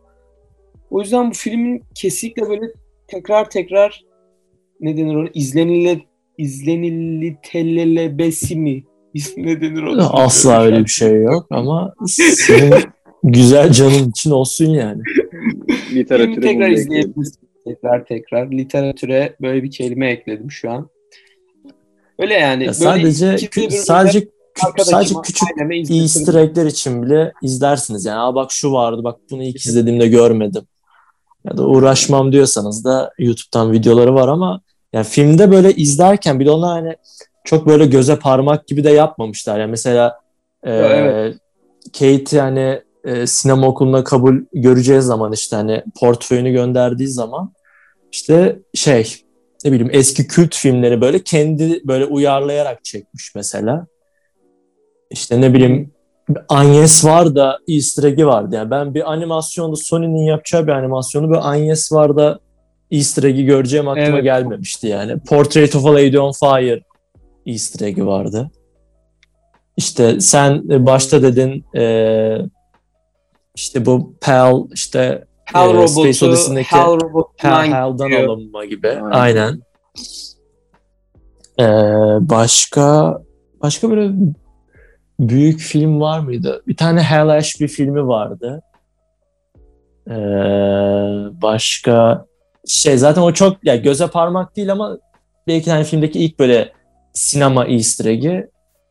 O 0.91 1.02
yüzden 1.02 1.30
bu 1.30 1.34
filmin 1.34 1.84
kesinlikle 1.95 2.50
böyle 2.50 2.65
tekrar 3.08 3.50
tekrar 3.50 4.04
ne 4.80 4.98
denir 4.98 5.15
ona 5.15 5.30
izlenile 5.34 6.02
izlenilitelebesi 6.38 8.56
mi? 8.56 8.84
ne 9.38 9.62
denir 9.62 9.84
ona? 9.84 10.10
Asla 10.10 10.63
öyle 10.63 10.80
bir 10.80 10.89
şey 10.89 11.21
yok 11.21 11.48
ama 11.52 11.93
senin 12.08 12.74
güzel 13.24 13.71
canın 13.71 14.10
için 14.10 14.32
olsun 14.32 14.65
yani. 14.65 15.02
Literatüre 15.93 16.41
tekrar 16.41 16.69
izleyebilirsin. 16.69 17.45
Tekrar 17.67 18.06
tekrar. 18.06 18.52
Literatüre 18.52 19.36
böyle 19.41 19.63
bir 19.63 19.71
kelime 19.71 20.12
ekledim 20.12 20.52
şu 20.52 20.71
an. 20.71 20.89
Öyle 22.19 22.34
yani. 22.34 22.63
Ya 22.63 22.67
böyle 22.67 22.74
sadece 22.74 23.26
kü- 23.36 23.71
sadece 23.71 24.19
kü- 24.19 24.84
sadece 24.84 25.15
küçük. 25.24 25.48
Easter 25.91 26.34
egg'ler 26.34 26.65
için 26.65 27.04
bile 27.04 27.34
izlersiniz. 27.41 28.06
Yani 28.06 28.19
Aa 28.19 28.36
bak 28.36 28.52
şu 28.52 28.71
vardı 28.71 29.04
bak 29.04 29.19
bunu 29.32 29.43
ilk 29.43 29.65
izlediğimde 29.65 30.08
görmedim. 30.08 30.63
Ya 31.45 31.58
da 31.58 31.67
uğraşmam 31.67 32.32
diyorsanız 32.32 32.86
da 32.86 33.12
YouTube'dan 33.19 33.71
videoları 33.71 34.13
var 34.13 34.28
ama 34.28 34.62
yani 34.95 35.05
filmde 35.05 35.51
böyle 35.51 35.73
izlerken 35.73 36.39
bir 36.39 36.45
de 36.45 36.51
ona 36.51 36.69
hani 36.69 36.95
çok 37.43 37.67
böyle 37.67 37.86
göze 37.86 38.19
parmak 38.19 38.67
gibi 38.67 38.84
de 38.84 38.91
yapmamışlar. 38.91 39.60
Yani 39.60 39.71
mesela 39.71 40.19
e, 40.63 40.71
Ya, 40.71 40.89
evet. 40.89 41.38
Kate 41.93 42.38
yani 42.38 42.81
e, 43.03 43.27
sinema 43.27 43.67
okuluna 43.67 44.03
kabul 44.03 44.36
göreceği 44.53 45.01
zaman 45.01 45.34
işte 45.34 45.55
hani 45.55 45.84
portföyünü 45.99 46.51
gönderdiği 46.51 47.08
zaman 47.08 47.53
işte 48.12 48.60
şey 48.73 49.15
ne 49.65 49.71
bileyim 49.71 49.89
eski 49.93 50.27
kült 50.27 50.55
filmleri 50.55 51.01
böyle 51.01 51.23
kendi 51.23 51.81
böyle 51.88 52.05
uyarlayarak 52.05 52.86
çekmiş 52.86 53.36
mesela. 53.36 53.88
İşte 55.12 55.41
ne 55.41 55.53
bileyim 55.53 55.91
Agnes 56.49 57.05
var 57.05 57.36
da 57.36 57.60
Easter 57.67 58.03
egg'i 58.03 58.27
vardı. 58.27 58.55
Yani 58.55 58.71
ben 58.71 58.93
bir 58.93 59.12
animasyonda 59.12 59.75
Sony'nin 59.75 60.25
yapacağı 60.25 60.67
bir 60.67 60.71
animasyonu 60.71 61.31
bir 61.31 61.51
Agnes 61.51 61.91
var 61.91 62.15
da 62.15 62.39
Easter 62.95 63.23
egg'i 63.23 63.45
göreceğim 63.45 63.88
aklıma 63.88 64.08
Evet. 64.08 64.23
gelmemişti 64.23 64.88
yani. 64.88 65.19
Portrait 65.19 65.75
of 65.75 65.86
a 65.86 65.93
Lady 65.93 66.19
on 66.19 66.31
Fire 66.31 66.81
Easter 67.45 67.88
egg'i 67.88 68.05
vardı. 68.05 68.51
İşte 69.77 70.19
sen 70.19 70.63
e, 70.71 70.86
başta 70.86 71.21
dedin 71.21 71.65
e, 71.75 72.38
işte 73.55 73.86
bu 73.86 74.15
PAL 74.21 74.67
işte 74.73 75.25
Hell 75.45 75.69
e, 75.69 75.73
Robot'u, 75.73 75.88
Space 75.88 76.25
Odyssey'deki 76.25 76.75
Robot'undan 76.75 77.63
Hell, 77.65 77.71
Hell'dan 77.73 78.10
gidiyor. 78.10 78.27
alınma 78.29 78.65
gibi. 78.65 78.89
Aynen. 78.89 79.12
Aynen. 79.12 79.62
Ee, 81.60 81.63
başka 82.29 83.17
başka 83.62 83.89
böyle 83.89 84.12
büyük 85.19 85.60
film 85.60 86.01
var 86.01 86.19
mıydı? 86.19 86.63
Bir 86.67 86.77
tane 86.77 87.01
Hell 87.01 87.29
Ash 87.29 87.60
bir 87.60 87.67
filmi 87.67 88.08
vardı. 88.08 88.62
Ee, 90.10 90.13
başka 91.41 92.25
şey 92.67 92.97
zaten 92.97 93.21
o 93.21 93.34
çok 93.34 93.65
ya 93.65 93.75
göze 93.75 94.08
parmak 94.08 94.56
değil 94.56 94.71
ama 94.71 94.97
belki 95.47 95.71
hani 95.71 95.84
filmdeki 95.84 96.19
ilk 96.19 96.39
böyle 96.39 96.71
sinema 97.13 97.65
easter 97.65 98.06
egg'i 98.06 98.49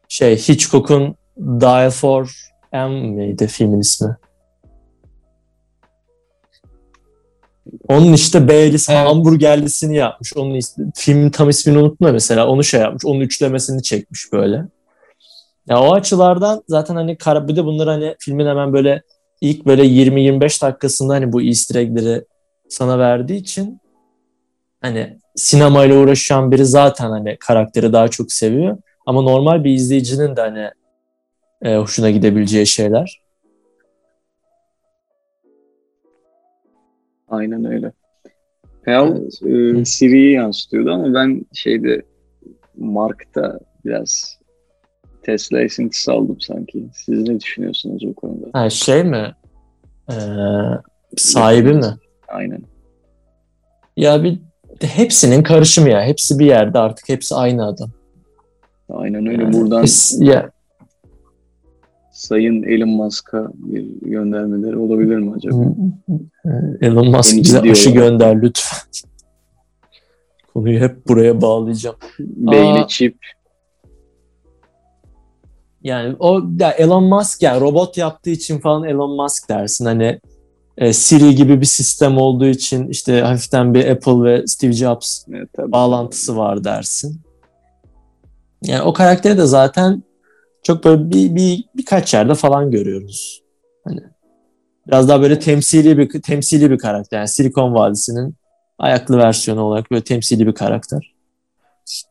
şey 0.09 0.37
Hitchcock'un 0.37 1.17
Dial 1.39 1.91
for 1.91 2.31
M 2.73 2.89
miydi 2.89 3.47
filmin 3.47 3.81
ismi? 3.81 4.17
Onun 7.89 8.13
işte 8.13 8.49
Baileys 8.49 8.89
Evet. 8.89 8.99
hamburgerlisini 9.07 9.97
yapmış. 9.97 10.37
Onun 10.37 10.55
is- 10.55 10.91
filmin 10.95 11.31
tam 11.31 11.49
ismini 11.49 11.79
unutma 11.79 12.13
mesela. 12.13 12.49
Onu 12.49 12.65
şey 12.65 12.81
yapmış. 12.81 13.05
Onun 13.05 13.21
üçlemesini 13.21 13.83
çekmiş 13.83 14.33
böyle. 14.33 14.65
Ya 15.69 15.81
o 15.81 15.95
açılardan 15.95 16.63
zaten 16.69 16.95
hani 16.95 17.19
bir 17.49 17.57
de 17.57 17.65
bunlar 17.65 17.89
hani 17.89 18.17
filmin 18.19 18.47
hemen 18.47 18.73
böyle 18.73 19.03
ilk 19.41 19.67
böyle 19.67 19.83
20-25 19.85 20.63
dakikasında 20.63 21.15
hani 21.15 21.33
bu 21.33 21.43
easter 21.43 21.81
egg'leri 21.81 22.25
sana 22.69 22.99
verdiği 22.99 23.37
için 23.37 23.81
hani 24.81 25.19
sinemayla 25.37 25.97
uğraşan 25.97 26.51
biri 26.51 26.65
zaten 26.65 27.11
hani 27.11 27.37
karakteri 27.41 27.93
daha 27.93 28.09
çok 28.09 28.33
seviyor. 28.33 28.79
Ama 29.07 29.23
normal 29.23 29.65
bir 29.65 29.71
izleyicinin 29.71 30.37
de 30.37 30.41
hani 30.41 30.71
e, 31.63 31.77
hoşuna 31.77 32.11
gidebileceği 32.11 32.67
şeyler. 32.67 33.21
Aynen 37.29 37.65
öyle. 37.65 37.93
Pal 38.85 39.17
e, 39.17 39.51
Hı. 39.51 39.85
Siri'yi 39.85 40.33
yansıtıyordu 40.33 40.91
ama 40.91 41.15
ben 41.15 41.47
şeyde 41.53 42.03
Mark'ta 42.77 43.59
biraz 43.85 44.39
Tesla 45.23 45.61
esintisi 45.61 46.13
aldım 46.13 46.41
sanki. 46.41 46.89
Siz 46.93 47.29
ne 47.29 47.41
düşünüyorsunuz 47.41 48.03
bu 48.07 48.15
konuda? 48.15 48.47
Ha, 48.53 48.71
şey 48.71 49.05
mi? 49.05 49.35
Ee, 50.11 50.15
sahibi 51.17 51.75
mi? 51.75 51.95
Aynen. 52.29 52.63
Ya 53.97 54.23
bir 54.23 54.39
hepsinin 54.81 55.43
karışımı 55.43 55.91
ya. 55.91 56.03
Hepsi 56.03 56.39
bir 56.39 56.47
yerde 56.47 56.79
artık 56.79 57.09
hepsi 57.09 57.35
aynı 57.35 57.67
adam. 57.67 57.91
Aynen 58.89 59.27
öyle. 59.27 59.43
Yani 59.43 59.53
Buradan 59.53 59.85
es- 59.85 60.25
ya, 60.25 60.51
Sayın 62.15 62.63
Elon 62.63 62.89
Musk'a 62.89 63.49
bir 63.55 64.11
göndermeleri 64.11 64.77
olabilir 64.77 65.17
mi 65.17 65.33
acaba? 65.37 65.65
Elon 66.81 67.11
Musk 67.11 67.37
bize 67.37 67.61
aşı 67.61 67.89
ya. 67.89 67.95
gönder 67.95 68.43
lütfen. 68.43 68.79
Konuyu 70.55 70.81
hep 70.81 71.09
buraya 71.09 71.41
bağlayacağım. 71.41 71.97
Beyni 72.19 72.89
çip. 72.89 73.17
Yani 75.83 76.17
o 76.19 76.43
ya 76.61 76.71
Elon 76.71 77.05
Musk 77.05 77.43
yani 77.43 77.61
robot 77.61 77.97
yaptığı 77.97 78.31
için 78.31 78.59
falan 78.59 78.85
Elon 78.85 79.17
Musk 79.23 79.49
dersin. 79.49 79.85
Hani 79.85 80.21
e, 80.79 80.93
Siri 80.93 81.35
gibi 81.35 81.61
bir 81.61 81.67
sistem 81.67 82.19
olduğu 82.19 82.47
için 82.47 82.89
işte 82.89 83.21
hafiften 83.21 83.75
bir 83.75 83.89
Apple 83.89 84.23
ve 84.23 84.47
Steve 84.47 84.73
Jobs 84.73 85.25
Evet, 85.33 85.49
tabii. 85.53 85.73
bağlantısı 85.73 86.37
var 86.37 86.65
dersin. 86.65 87.21
Yani 88.63 88.83
o 88.83 88.93
karakteri 88.93 89.39
de 89.39 89.47
zaten 89.47 90.03
çok 90.63 90.85
böyle 90.85 91.11
bir, 91.11 91.35
bir 91.35 91.65
birkaç 91.77 92.15
yerde 92.15 92.35
falan 92.35 92.71
görüyoruz. 92.71 93.43
Hani 93.85 94.01
biraz 94.87 95.09
daha 95.09 95.23
böyle 95.23 95.39
temsili 95.39 95.99
bir 95.99 96.23
temsili 96.23 96.71
bir 96.71 96.79
karakter. 96.79 97.19
Yani 97.19 97.29
Silikon 97.29 97.75
Vadisi'nin 97.75 98.35
ayaklı 98.79 99.19
versiyonu 99.19 99.63
olarak 99.63 99.91
böyle 99.91 100.05
temsili 100.05 100.47
bir 100.47 100.55
karakter. 100.55 101.15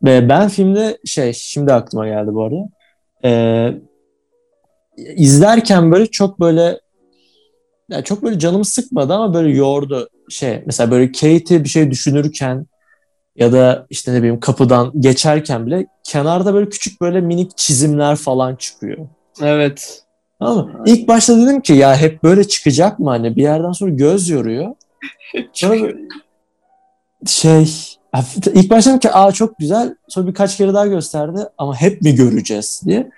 Ve 0.04 0.30
ben 0.30 0.50
filmde 0.50 0.98
şey 1.06 1.34
şimdi 1.34 1.74
aklıma 1.74 2.08
geldi 2.08 2.34
bu 2.34 2.44
arada. 2.44 2.70
Ee, 3.26 3.74
izlerken 4.98 5.92
böyle 5.92 6.06
çok 6.08 6.40
böyle 6.40 6.80
yani 7.90 8.04
çok 8.04 8.24
böyle 8.24 8.40
canımı 8.40 8.66
sıkmadı 8.66 9.14
ama 9.14 9.34
böyle 9.34 9.58
yordu. 9.58 10.10
Şey 10.30 10.64
mesela 10.66 10.92
böyle 10.92 11.12
Kate'i 11.12 11.64
bir 11.64 11.70
şey 11.70 11.92
düşünürken 11.92 12.68
ya 13.36 13.52
da 13.54 13.86
işte 13.90 14.14
ne 14.14 14.18
bileyim 14.18 14.40
kapıdan 14.40 14.92
geçerken 15.00 15.66
bile 15.66 15.88
kenarda 16.04 16.54
böyle 16.54 16.70
küçük 16.70 17.02
böyle 17.02 17.22
minik 17.22 17.58
çizimler 17.58 18.16
falan 18.16 18.56
çıkıyor. 18.56 18.98
Evet. 19.42 20.04
Mı? 20.40 20.84
İlk 20.86 21.08
başta 21.08 21.38
dedim 21.38 21.62
ki 21.62 21.74
ya 21.74 21.98
hep 21.98 22.24
böyle 22.24 22.48
çıkacak 22.48 23.00
mı 23.00 23.10
hani 23.10 23.36
bir 23.36 23.42
yerden 23.42 23.72
sonra 23.72 23.92
göz 23.92 24.30
yoruyor. 24.30 24.76
Sonra 25.54 25.82
böyle 25.82 25.98
şey 27.28 27.68
ilk 28.54 28.70
başta 28.70 28.90
dedim 28.90 29.00
ki 29.00 29.12
aa 29.12 29.32
çok 29.32 29.58
güzel 29.60 29.96
sonra 30.08 30.28
birkaç 30.28 30.58
kere 30.58 30.74
daha 30.74 30.88
gösterdi 30.88 31.40
ama 31.58 31.76
hep 31.76 32.02
mi 32.02 32.16
göreceğiz 32.16 32.82
diye. 32.86 33.10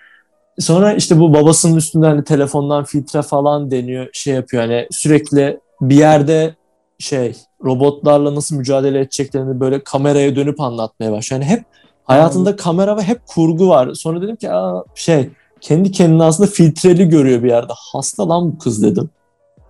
Sonra 0.60 0.94
işte 0.94 1.20
bu 1.20 1.34
babasının 1.34 1.76
üstünde 1.76 2.06
hani 2.06 2.24
telefondan 2.24 2.84
filtre 2.84 3.22
falan 3.22 3.72
deniyor 3.72 4.08
şey 4.14 4.34
yapıyor 4.34 4.64
hani 4.64 4.88
sürekli 4.92 5.60
bir 5.82 5.96
yerde 5.96 6.56
şey 7.00 7.36
robotlarla 7.64 8.36
nasıl 8.36 8.56
mücadele 8.56 9.00
edeceklerini 9.00 9.60
böyle 9.60 9.84
kameraya 9.84 10.36
dönüp 10.36 10.62
anlatmaya 10.62 11.12
başlıyor. 11.12 11.42
Yani 11.42 11.52
hep 11.52 11.66
Hayatında 12.06 12.56
kamera 12.56 12.98
ve 12.98 13.02
hep 13.02 13.26
kurgu 13.28 13.70
var. 13.70 13.94
Sonra 13.94 14.22
dedim 14.22 14.36
ki 14.36 14.52
Aa, 14.52 14.84
şey 14.96 15.30
kendi 15.62 15.92
kendine 15.92 16.24
aslında 16.24 16.50
filtreli 16.50 17.10
görüyor 17.10 17.44
bir 17.44 17.50
yerde. 17.50 17.74
Hasta 17.92 18.30
lan 18.30 18.52
bu 18.52 18.58
kız 18.58 18.84
dedim. 18.84 19.10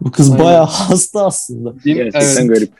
Bu 0.01 0.11
kız 0.11 0.31
Aynen. 0.31 0.45
bayağı 0.45 0.65
hasta 0.69 1.25
aslında. 1.25 1.83
Değil 1.83 1.97
mi? 1.97 2.03
Gerçekten 2.03 2.45
Evet. 2.45 2.49
garip. 2.49 2.73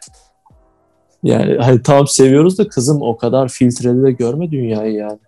Yani 1.24 1.58
hani 1.58 1.82
tamam 1.82 2.08
seviyoruz 2.08 2.58
da 2.58 2.68
kızım 2.68 3.02
o 3.02 3.18
kadar 3.18 3.48
filtreli 3.48 4.04
de 4.04 4.12
görme 4.12 4.52
dünyayı 4.52 4.94
yani. 4.94 5.20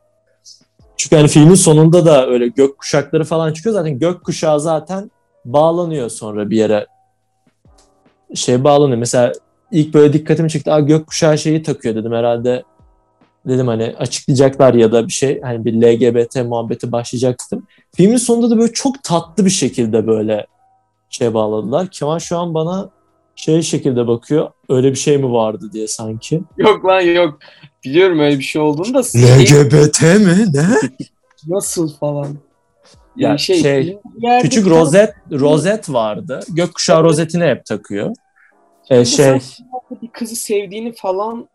Çünkü 0.98 1.16
hani 1.16 1.28
filmin 1.28 1.56
sonunda 1.56 2.06
da 2.06 2.28
öyle 2.28 2.48
gök 2.48 2.78
kuşakları 2.78 3.24
falan 3.24 3.54
çıkıyor. 3.54 3.76
Zaten 3.76 4.00
gök 4.00 4.24
kuşağı 4.24 4.60
zaten 4.60 5.12
bağlanıyor 5.46 6.10
sonra 6.10 6.50
bir 6.50 6.58
yere. 6.58 6.88
Şey 8.36 8.64
bağlanıyor. 8.64 8.98
Mesela 8.98 9.34
ilk 9.72 9.94
böyle 9.94 10.14
dikkatimi 10.14 10.50
çekti. 10.50 10.72
Aa 10.72 10.80
gök 10.80 11.08
kuşağı 11.08 11.38
şeyi 11.38 11.64
takıyor 11.64 11.96
dedim 11.96 12.12
herhalde. 12.12 12.64
Dedim 13.48 13.68
hani 13.68 13.96
açıklayacaklar 14.00 14.74
ya 14.74 14.92
da 14.92 15.08
bir 15.08 15.14
şey 15.14 15.42
hani 15.42 15.66
bir 15.66 15.74
LGBT 15.74 16.36
muhabbeti 16.36 16.92
başlayacak 16.92 17.40
dedim. 17.52 17.68
Filmin 17.96 18.18
sonunda 18.18 18.50
da 18.50 18.60
böyle 18.60 18.74
çok 18.74 19.04
tatlı 19.04 19.46
bir 19.46 19.50
şekilde 19.50 20.08
böyle 20.08 20.48
şey 21.10 21.34
bağladılar. 21.34 21.88
Kemal 21.88 22.20
şu 22.20 22.38
an 22.38 22.54
bana 22.54 22.90
şey 23.38 23.62
şekilde 23.62 24.08
bakıyor. 24.08 24.52
Öyle 24.70 24.92
bir 24.92 24.96
şey 24.98 25.18
mi 25.18 25.32
vardı 25.32 25.70
diye 25.74 25.88
sanki. 25.88 26.42
Yok 26.58 26.86
lan 26.86 27.02
yok. 27.02 27.40
Biliyorum 27.84 28.20
öyle 28.20 28.38
bir 28.38 28.44
şey 28.44 28.62
olduğunu 28.62 28.94
da 28.94 29.00
LGBT 29.00 30.02
mi? 30.02 30.46
Ne? 30.54 30.68
nasıl 31.48 31.94
falan. 31.94 32.28
Ya 33.16 33.30
Yani 33.30 33.40
şey, 33.40 33.62
yerde 33.62 34.42
Küçük 34.42 34.66
tane- 34.66 34.80
rozet 34.80 35.14
rozet 35.32 35.90
vardı. 35.90 36.40
Gökkuşağı 36.50 37.04
rozetini 37.04 37.44
hep 37.44 37.66
takıyor. 37.66 38.16
Ee, 38.90 39.06
şey 39.06 39.40
bir 40.02 40.08
kızı 40.08 40.36
sevdiğini 40.36 40.94
falan 40.94 41.48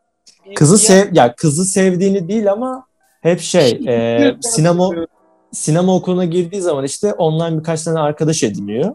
kızı 0.55 0.79
sev 0.79 1.15
ya 1.15 1.35
kızı 1.35 1.65
sevdiğini 1.65 2.29
değil 2.29 2.53
ama 2.53 2.87
hep 3.21 3.41
şey 3.41 3.81
e, 3.87 3.93
yer- 3.93 4.37
sinema 4.41 4.91
sinema 5.53 5.95
okuluna 5.95 6.25
girdiği 6.25 6.61
zaman 6.61 6.85
işte 6.85 7.13
online 7.13 7.59
birkaç 7.59 7.83
tane 7.83 7.99
arkadaş 8.01 8.43
ediniyor 8.43 8.95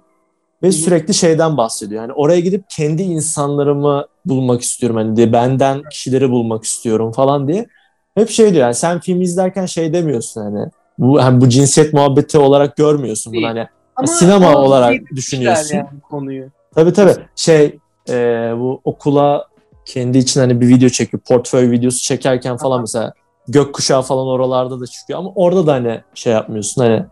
ve 0.63 0.71
sürekli 0.71 1.13
şeyden 1.13 1.57
bahsediyor. 1.57 2.01
Yani 2.01 2.13
oraya 2.13 2.39
gidip 2.39 2.63
kendi 2.69 3.03
insanlarımı 3.03 4.05
bulmak 4.25 4.61
istiyorum 4.61 4.97
hani 4.97 5.15
diye 5.15 5.33
benden 5.33 5.81
kişileri 5.91 6.31
bulmak 6.31 6.63
istiyorum 6.63 7.11
falan 7.11 7.47
diye. 7.47 7.67
Hep 8.15 8.29
şey 8.29 8.53
diyor 8.53 8.61
yani 8.63 8.75
sen 8.75 8.99
film 8.99 9.21
izlerken 9.21 9.65
şey 9.65 9.93
demiyorsun 9.93 10.41
hani 10.41 10.69
bu 10.97 11.23
hani 11.23 11.41
bu 11.41 11.49
cinsiyet 11.49 11.93
muhabbeti 11.93 12.37
olarak 12.37 12.77
görmüyorsun 12.77 13.33
bunu 13.33 13.47
hani 13.47 13.67
Ama- 13.95 14.07
sinema 14.07 14.47
ama 14.47 14.57
olarak 14.57 14.91
yedirmişler 14.93 15.17
düşünüyorsun. 15.17 15.75
Yani 15.75 15.87
konuyu. 16.09 16.49
Tabii 16.75 16.93
tabii. 16.93 17.15
Şey 17.35 17.77
e, 18.09 18.13
bu 18.57 18.81
okula 18.83 19.47
kendi 19.85 20.17
için 20.17 20.39
hani 20.39 20.61
bir 20.61 20.67
video 20.67 20.89
çekiyor. 20.89 21.23
Portföy 21.27 21.71
videosu 21.71 21.99
çekerken 22.01 22.57
falan 22.57 22.81
mesela 22.81 23.13
gökkuşağı 23.47 24.01
falan 24.01 24.27
oralarda 24.27 24.79
da 24.79 24.87
çıkıyor. 24.87 25.19
Ama 25.19 25.31
orada 25.35 25.67
da 25.67 25.73
hani 25.73 26.01
şey 26.13 26.33
yapmıyorsun 26.33 26.81
hani. 26.81 27.05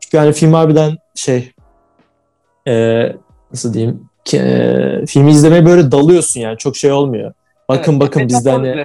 Çünkü 0.00 0.18
hani 0.18 0.32
film 0.32 0.52
harbiden 0.52 0.96
şey 1.14 1.52
e, 2.68 3.06
nasıl 3.52 3.74
diyeyim 3.74 4.08
ki, 4.24 4.38
e, 4.38 5.06
filmi 5.06 5.30
izlemeye 5.30 5.66
böyle 5.66 5.92
dalıyorsun 5.92 6.40
yani. 6.40 6.58
Çok 6.58 6.76
şey 6.76 6.92
olmuyor. 6.92 7.32
Bakın 7.68 7.92
Evet, 7.92 8.00
bakın 8.00 8.28
bizde 8.28 8.50
hani. 8.50 8.84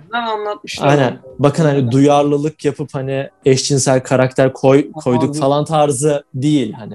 Aynen. 0.79 1.19
Bakın 1.39 1.63
hani 1.63 1.91
duyarlılık 1.91 2.65
yapıp 2.65 2.89
hani 2.93 3.29
eşcinsel 3.45 4.03
karakter 4.03 4.53
koy, 4.53 4.91
koyduk 4.91 5.35
falan 5.35 5.65
tarzı 5.65 6.23
değil 6.33 6.73
hani. 6.73 6.93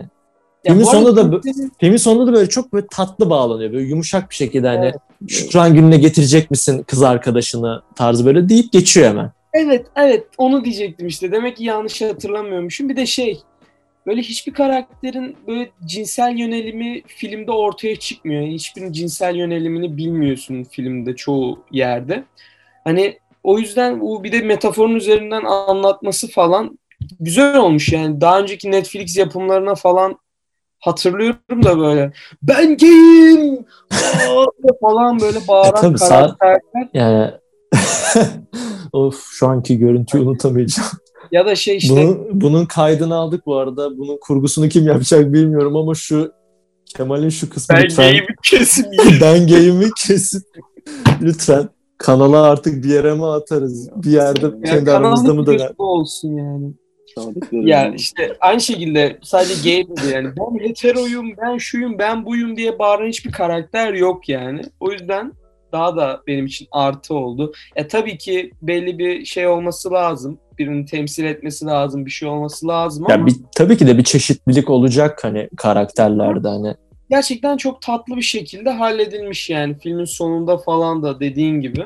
Ya 0.64 0.72
Filmin 0.72 0.84
sonunda 0.84 1.32
da 1.32 1.40
Filmin 1.80 1.96
sonunda 1.96 2.26
da 2.26 2.36
böyle 2.36 2.48
çok 2.48 2.72
böyle 2.72 2.86
tatlı 2.90 3.30
bağlanıyor. 3.30 3.72
Böyle 3.72 3.88
yumuşak 3.88 4.30
bir 4.30 4.34
şekilde 4.34 4.68
hani 4.68 4.84
Evet. 4.84 4.94
Şükran 5.28 5.74
gününe 5.74 5.96
getirecek 5.96 6.50
misin 6.50 6.82
kız 6.82 7.02
arkadaşını 7.02 7.82
tarzı 7.94 8.26
böyle 8.26 8.48
deyip 8.48 8.72
geçiyor 8.72 9.08
hemen. 9.08 9.32
Evet 9.52 9.86
evet 9.96 10.26
onu 10.38 10.64
diyecektim 10.64 11.06
işte. 11.06 11.32
Demek 11.32 11.56
ki 11.56 11.64
yanlış 11.64 12.02
hatırlamıyormuşum. 12.02 12.88
Bir 12.88 12.96
de 12.96 13.06
şey 13.06 13.40
böyle 14.06 14.20
hiçbir 14.20 14.52
karakterin 14.52 15.36
böyle 15.46 15.70
cinsel 15.86 16.38
yönelimi 16.38 17.02
filmde 17.06 17.50
ortaya 17.52 17.96
çıkmıyor. 17.96 18.46
Hiçbirinin 18.46 18.92
cinsel 18.92 19.36
yönelimini 19.36 19.96
bilmiyorsun 19.96 20.64
filmde 20.64 21.16
çoğu 21.16 21.64
yerde. 21.70 22.24
Hani 22.84 23.18
o 23.42 23.58
yüzden 23.58 24.00
bu 24.00 24.24
bir 24.24 24.32
de 24.32 24.40
metaforun 24.40 24.94
üzerinden 24.94 25.44
anlatması 25.44 26.28
falan 26.28 26.78
güzel 27.20 27.56
olmuş 27.56 27.92
yani. 27.92 28.20
Daha 28.20 28.40
önceki 28.40 28.70
Netflix 28.70 29.16
yapımlarına 29.16 29.74
falan 29.74 30.18
hatırlıyorum 30.80 31.62
da 31.62 31.78
böyle 31.78 32.12
ben 32.42 32.76
gayim 32.76 33.66
falan 34.80 35.20
böyle 35.20 35.38
bağıran 35.48 35.78
E 35.78 35.80
tabii, 35.80 35.98
sağ- 35.98 36.36
karakterler 36.38 36.88
Yani 36.94 37.30
of 38.92 39.24
şu 39.30 39.46
anki 39.46 39.78
görüntüyü 39.78 40.22
unutamayacağım. 40.22 40.90
Ya 41.32 41.46
da 41.46 41.54
şey 41.54 41.76
işte 41.76 41.94
Bunun, 41.96 42.40
bunun 42.40 42.66
kaydını 42.66 43.14
aldık 43.14 43.46
bu 43.46 43.56
arada. 43.56 43.98
Bunun 43.98 44.18
kurgusunu 44.20 44.68
kim 44.68 44.86
yapacak 44.86 45.32
bilmiyorum 45.32 45.76
ama 45.76 45.94
şu 45.94 46.32
Kemal'in 46.96 47.28
şu 47.28 47.50
kısmı 47.50 47.76
ben 47.76 47.84
lütfen 47.84 48.04
gayimi 48.04 48.26
kesim 48.42 48.86
dengeyimi 49.20 49.88
kesip 50.06 50.42
lütfen 51.22 51.68
kanala 51.98 52.42
artık 52.42 52.84
bir 52.84 52.88
yere 52.88 53.14
mi 53.14 53.26
atarız? 53.26 53.90
Bir 53.96 54.10
yerde 54.10 54.46
Yani 54.46 54.62
kendi 54.64 54.92
aramızda 54.92 55.34
mı 55.34 55.46
döner? 55.46 55.72
olsun 55.78 56.36
yani. 56.36 56.72
Sadıklarım. 57.14 57.66
Ya 57.66 57.94
işte 57.94 58.36
aynı 58.40 58.60
şekilde 58.60 59.18
sadece 59.22 59.54
gay 59.54 59.88
dedi 59.88 60.14
yani. 60.14 60.28
Ben 60.38 60.68
heteroyum, 60.68 61.32
ben 61.42 61.58
şuyum, 61.58 61.98
ben 61.98 62.26
buyum 62.26 62.56
diye 62.56 62.78
bağıran 62.78 63.08
hiçbir 63.08 63.32
karakter 63.32 63.94
yok 63.94 64.28
yani. 64.28 64.60
O 64.80 64.92
yüzden 64.92 65.32
daha 65.72 65.96
da 65.96 66.20
benim 66.26 66.46
için 66.46 66.68
artı 66.72 67.14
oldu. 67.14 67.52
E 67.76 67.88
tabii 67.88 68.18
ki 68.18 68.50
belli 68.62 68.98
bir 68.98 69.24
şey 69.24 69.46
olması 69.46 69.90
lazım. 69.92 70.38
Birini 70.60 70.86
temsil 70.86 71.24
etmesi 71.24 71.66
lazım, 71.66 72.06
bir 72.06 72.10
şey 72.10 72.28
olması 72.28 72.68
lazım 72.68 73.04
ama 73.04 73.14
Ya 73.14 73.26
bir, 73.26 73.34
tabii 73.56 73.76
ki 73.76 73.86
de 73.86 73.98
bir 73.98 74.04
çeşitlilik 74.04 74.70
olacak 74.70 75.24
hani 75.24 75.48
karakterlerde 75.56 76.48
hani. 76.48 76.74
gerçekten 77.10 77.56
çok 77.56 77.82
tatlı 77.82 78.16
bir 78.16 78.22
şekilde 78.22 78.70
halledilmiş 78.70 79.50
yani 79.50 79.78
filmin 79.78 80.04
sonunda 80.04 80.58
falan 80.58 81.02
da 81.02 81.20
dediğin 81.20 81.60
gibi. 81.60 81.84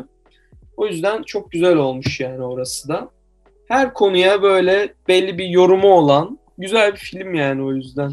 O 0.76 0.86
yüzden 0.86 1.22
çok 1.22 1.50
güzel 1.50 1.76
olmuş 1.76 2.20
yani 2.20 2.42
orası 2.42 2.88
da. 2.88 3.08
Her 3.68 3.94
konuya 3.94 4.42
böyle 4.42 4.94
belli 5.08 5.38
bir 5.38 5.46
yorumu 5.46 5.88
olan 5.88 6.38
güzel 6.58 6.92
bir 6.92 6.98
film 6.98 7.34
yani 7.34 7.62
o 7.62 7.72
yüzden. 7.72 8.12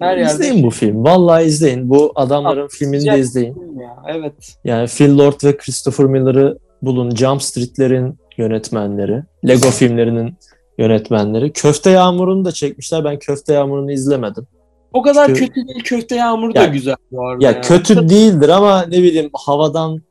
Her 0.00 0.16
yerde 0.16 0.32
izleyin 0.32 0.62
bu 0.62 0.70
film. 0.70 1.04
Vallahi 1.04 1.44
izleyin. 1.44 1.90
Bu 1.90 2.12
adamların 2.14 2.68
filmini 2.68 2.96
güzel 2.98 3.14
de 3.16 3.20
izleyin. 3.20 3.54
film 3.54 3.80
ya. 3.80 3.96
Evet. 4.08 4.56
Yani 4.64 4.86
Phil 4.88 5.18
Lord 5.18 5.44
ve 5.44 5.56
Christopher 5.56 6.06
Miller'ı 6.06 6.58
bulun. 6.82 7.10
Jump 7.10 7.42
Street'lerin 7.42 8.18
yönetmenleri. 8.40 9.22
Lego 9.48 9.70
filmlerinin 9.70 10.34
yönetmenleri. 10.78 11.52
Köfte 11.52 11.90
Yağmuru'nu 11.90 12.44
da 12.44 12.52
çekmişler. 12.52 13.04
Ben 13.04 13.18
Köfte 13.18 13.52
Yağmuru'nu 13.54 13.92
izlemedim. 13.92 14.46
O 14.92 15.02
kadar 15.02 15.26
Çünkü- 15.26 15.46
kötü 15.46 15.68
değil. 15.68 15.82
Köfte 15.84 16.16
Yağmuru 16.16 16.54
da 16.54 16.60
Ya- 16.60 16.66
güzel 16.66 16.96
bu 17.12 17.26
arada. 17.26 17.44
Ya 17.44 17.50
ya. 17.50 17.60
kötü 17.60 18.08
değildir 18.08 18.48
ama 18.48 18.82
ne 18.82 18.98
bileyim 19.02 19.30
havadan 19.34 20.02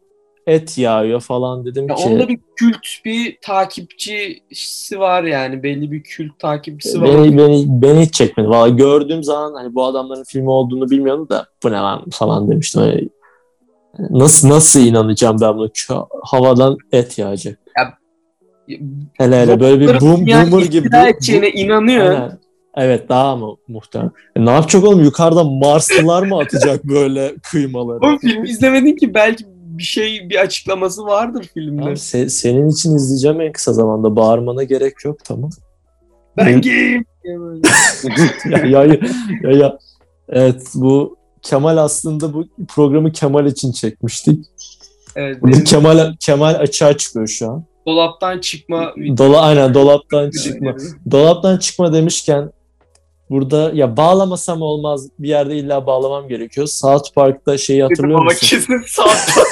et 0.48 0.78
yağıyor 0.78 1.22
falan 1.22 1.65
dedim 1.65 1.89
Ya 1.89 1.96
ki. 1.96 2.04
onda 2.10 2.28
bir 2.28 2.39
kült 2.56 2.78
bir 3.06 3.38
takipçisi 3.42 5.00
var 5.00 5.24
yani. 5.24 5.63
Belli 5.63 5.92
bir 5.92 6.04
kült 6.04 6.39
takipçisi 6.39 7.02
var. 7.02 7.08
Beni, 7.08 7.38
beni, 7.38 7.65
beni 7.68 8.02
hiç 8.02 8.13
çekmedi. 8.13 8.50
Vallahi 8.50 8.76
gördüğüm 8.76 9.24
zaman 9.24 9.54
hani 9.54 9.76
bu 9.76 9.86
adamların 9.86 10.24
filmi 10.24 10.50
olduğunu 10.50 10.89
bilmiyordum 10.89 11.30
da 11.30 11.46
bu 11.63 11.72
ne 11.72 11.76
lan 11.76 12.06
falan 12.12 12.52
demiştim. 12.52 12.82
Hani 12.82 13.10
nasıl 14.10 14.50
nasıl 14.50 14.80
inanacağım 14.80 15.38
ben 15.42 15.58
buna? 15.58 15.68
Kö- 15.68 16.08
Havadan 16.24 16.78
et 16.92 17.18
yağacak. 17.18 17.60
Hele 19.17 19.41
hele 19.41 19.60
böyle 19.60 19.82
bir 19.82 20.01
boom, 20.01 20.27
boomer 20.27 20.65
gibi. 20.65 20.88
edeceğine 20.88 21.49
inanıyor. 21.49 22.10
Aynen. 22.10 22.39
Evet 22.77 23.10
daha 23.10 23.36
mı 23.36 23.55
muhtemelen. 23.67 24.12
E, 24.36 24.45
ne 24.45 24.49
yapacak 24.49 24.84
oğlum? 24.84 25.03
Yukarıda 25.03 25.43
Marslılar 25.43 26.23
mı 26.23 26.39
atacak 26.39 26.84
böyle 26.89 27.36
kıymaları? 27.51 27.99
O 28.01 28.17
filmi 28.17 28.49
izlemedin 28.49 28.95
ki 28.95 29.13
belki 29.13 29.45
bir 29.47 29.84
şey 29.84 30.29
bir 30.29 30.36
açıklaması 30.36 31.05
vardır 31.05 31.45
filmde. 31.53 31.84
Abi, 31.84 31.91
se- 31.91 32.29
senin 32.29 32.69
için 32.69 32.95
izleyeceğim 32.95 33.41
en 33.41 33.51
kısa 33.51 33.73
zamanda. 33.73 34.15
Bağırmana 34.15 34.63
gerek 34.63 35.05
yok 35.05 35.17
tamam. 35.23 35.49
ben 36.38 36.62
gayim. 36.62 37.05
ya, 38.45 38.65
ya, 38.65 38.97
ya, 39.43 39.51
ya. 39.51 39.77
Evet 40.29 40.63
bu 40.75 41.17
Kemal 41.41 41.77
aslında 41.77 42.34
bu 42.34 42.45
programı 42.67 43.12
Kemal 43.12 43.45
için 43.45 43.71
çekmiştik. 43.71 44.45
Evet, 45.15 45.63
Kemal 45.65 46.13
Kemal 46.19 46.55
açığa 46.55 46.97
çıkıyor 46.97 47.27
şu 47.27 47.51
an. 47.51 47.65
Dolaptan 47.89 48.39
çıkma 48.39 48.93
Dola 49.17 49.41
aynen 49.41 49.73
dolaptan 49.73 50.30
çıkma. 50.43 50.75
Dolaptan 51.12 51.58
çıkma 51.58 51.93
demişken 51.93 52.52
burada 53.30 53.71
ya 53.73 53.97
bağlamasam 53.97 54.62
olmaz 54.62 55.08
bir 55.19 55.30
yerde 55.30 55.58
illa 55.58 55.86
bağlamam 55.86 56.28
gerekiyor. 56.28 56.67
South 56.67 57.13
Park'ta 57.15 57.58
şeyi 57.58 57.84
hatırlıyor 57.84 58.23
musun? 58.23 58.47
kesin 58.47 58.82
saat 58.88 59.30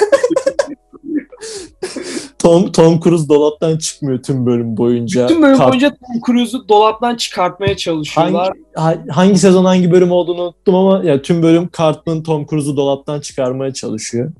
Tom 2.38 2.72
Tom 2.72 3.00
Cruise 3.00 3.28
dolaptan 3.28 3.78
çıkmıyor 3.78 4.22
tüm 4.22 4.46
bölüm 4.46 4.76
boyunca. 4.76 5.26
Tüm 5.26 5.42
bölüm 5.42 5.56
Kart- 5.56 5.68
boyunca 5.68 5.88
Tom 5.90 6.20
Cruise'u 6.26 6.68
dolaptan 6.68 7.16
çıkartmaya 7.16 7.76
çalışıyorlar. 7.76 8.52
hangi, 8.74 8.98
ha- 8.98 9.14
hangi 9.14 9.38
sezon 9.38 9.64
hangi 9.64 9.90
bölüm 9.92 10.10
olduğunu 10.12 10.42
unuttum 10.42 10.74
ama 10.74 11.04
ya 11.04 11.22
tüm 11.22 11.42
bölüm 11.42 11.68
Cartman 11.78 12.22
Tom 12.22 12.46
Cruise'u 12.46 12.76
dolaptan 12.76 13.20
çıkarmaya 13.20 13.72
çalışıyor. 13.72 14.32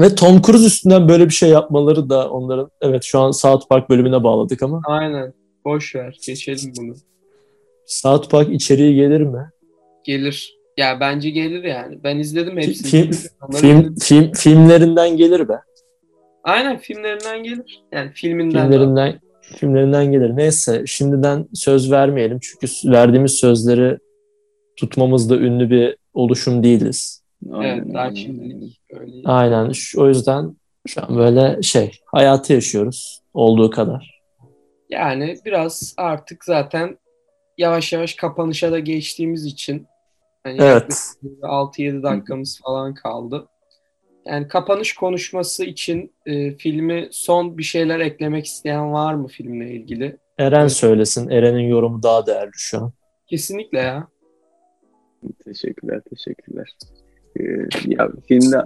Ve 0.00 0.14
Tom 0.14 0.42
Cruise 0.42 0.66
üstünden 0.66 1.08
böyle 1.08 1.24
bir 1.24 1.34
şey 1.34 1.48
yapmaları 1.48 2.10
da 2.10 2.30
onların 2.30 2.70
evet 2.80 3.02
şu 3.04 3.20
an 3.20 3.30
South 3.30 3.68
Park 3.68 3.90
bölümüne 3.90 4.24
bağladık 4.24 4.62
ama 4.62 4.82
Aynen. 4.84 5.32
Boş 5.64 5.94
ver. 5.94 6.18
Geçelim 6.26 6.72
bunu. 6.78 6.94
South 7.86 8.30
Park 8.30 8.50
içeriği 8.50 8.94
gelir 8.94 9.20
mi? 9.20 9.50
Gelir. 10.04 10.60
Ya 10.76 11.00
bence 11.00 11.30
gelir 11.30 11.64
yani. 11.64 11.98
Ben 12.04 12.18
izledim 12.18 12.56
hepsini. 12.56 12.90
Film, 12.90 13.12
film, 13.52 13.94
film 13.94 14.32
filmlerinden 14.32 15.16
gelir 15.16 15.48
be. 15.48 15.60
Aynen 16.44 16.78
filmlerinden 16.78 17.42
gelir. 17.42 17.84
Yani 17.92 18.10
filminden 18.14 18.72
de. 18.72 18.76
Filmlerinden 18.76 19.20
filmlerinden 19.40 20.12
gelir. 20.12 20.36
Neyse 20.36 20.82
şimdiden 20.86 21.48
söz 21.54 21.92
vermeyelim 21.92 22.38
çünkü 22.42 22.66
verdiğimiz 22.84 23.32
sözleri 23.32 23.98
tutmamızda 24.76 25.36
ünlü 25.36 25.70
bir 25.70 25.96
oluşum 26.14 26.64
değiliz. 26.64 27.19
Evet 27.48 27.94
daha 27.94 28.02
aynen. 28.02 28.14
şimdilik 28.14 28.80
öyle. 28.90 29.12
Aynen. 29.24 29.72
Şu- 29.72 30.02
O 30.02 30.08
yüzden 30.08 30.56
şu 30.86 31.02
an 31.02 31.16
böyle 31.16 31.62
şey 31.62 31.90
hayatı 32.06 32.52
yaşıyoruz 32.52 33.22
olduğu 33.34 33.70
kadar. 33.70 34.20
Yani 34.90 35.36
biraz 35.44 35.94
artık 35.96 36.44
zaten 36.44 36.98
yavaş 37.58 37.92
yavaş 37.92 38.14
kapanışa 38.14 38.72
da 38.72 38.78
geçtiğimiz 38.78 39.44
için 39.46 39.86
hani 40.44 40.56
Evet. 40.62 40.98
6-7 41.42 42.02
dakikamız 42.02 42.60
falan 42.64 42.94
kaldı. 42.94 43.46
Yani 44.26 44.48
kapanış 44.48 44.94
konuşması 44.94 45.64
için 45.64 46.12
e, 46.26 46.56
filmi 46.56 47.08
son 47.10 47.58
bir 47.58 47.62
şeyler 47.62 48.00
eklemek 48.00 48.46
isteyen 48.46 48.92
var 48.92 49.14
mı 49.14 49.28
filmle 49.28 49.70
ilgili? 49.74 50.16
Eren 50.38 50.60
Evet. 50.60 50.72
söylesin. 50.72 51.28
Eren'in 51.28 51.68
yorumu 51.68 52.02
daha 52.02 52.26
değerli 52.26 52.50
şu 52.54 52.78
an. 52.78 52.92
Kesinlikle 53.26 53.78
ya. 53.78 54.08
Teşekkürler, 55.44 56.00
teşekkürler. 56.10 56.72
Ee, 57.36 57.42
ya 57.86 58.10
filmde 58.28 58.56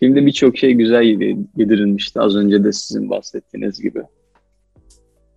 filmde 0.00 0.26
birçok 0.26 0.58
şey 0.58 0.72
güzel 0.72 1.02
yedi- 1.02 1.46
yedirilmişti. 1.56 2.20
Az 2.20 2.36
önce 2.36 2.64
de 2.64 2.72
sizin 2.72 3.10
bahsettiğiniz 3.10 3.80
gibi. 3.80 4.02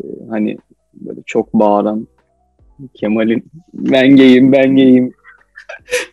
Ee, 0.03 0.07
hani 0.29 0.57
böyle 0.93 1.19
çok 1.25 1.53
bağıran 1.53 2.07
Kemal'in 2.93 3.45
ben 3.73 4.15
geyim, 4.15 4.51
ben 4.51 4.75
geyim 4.75 5.13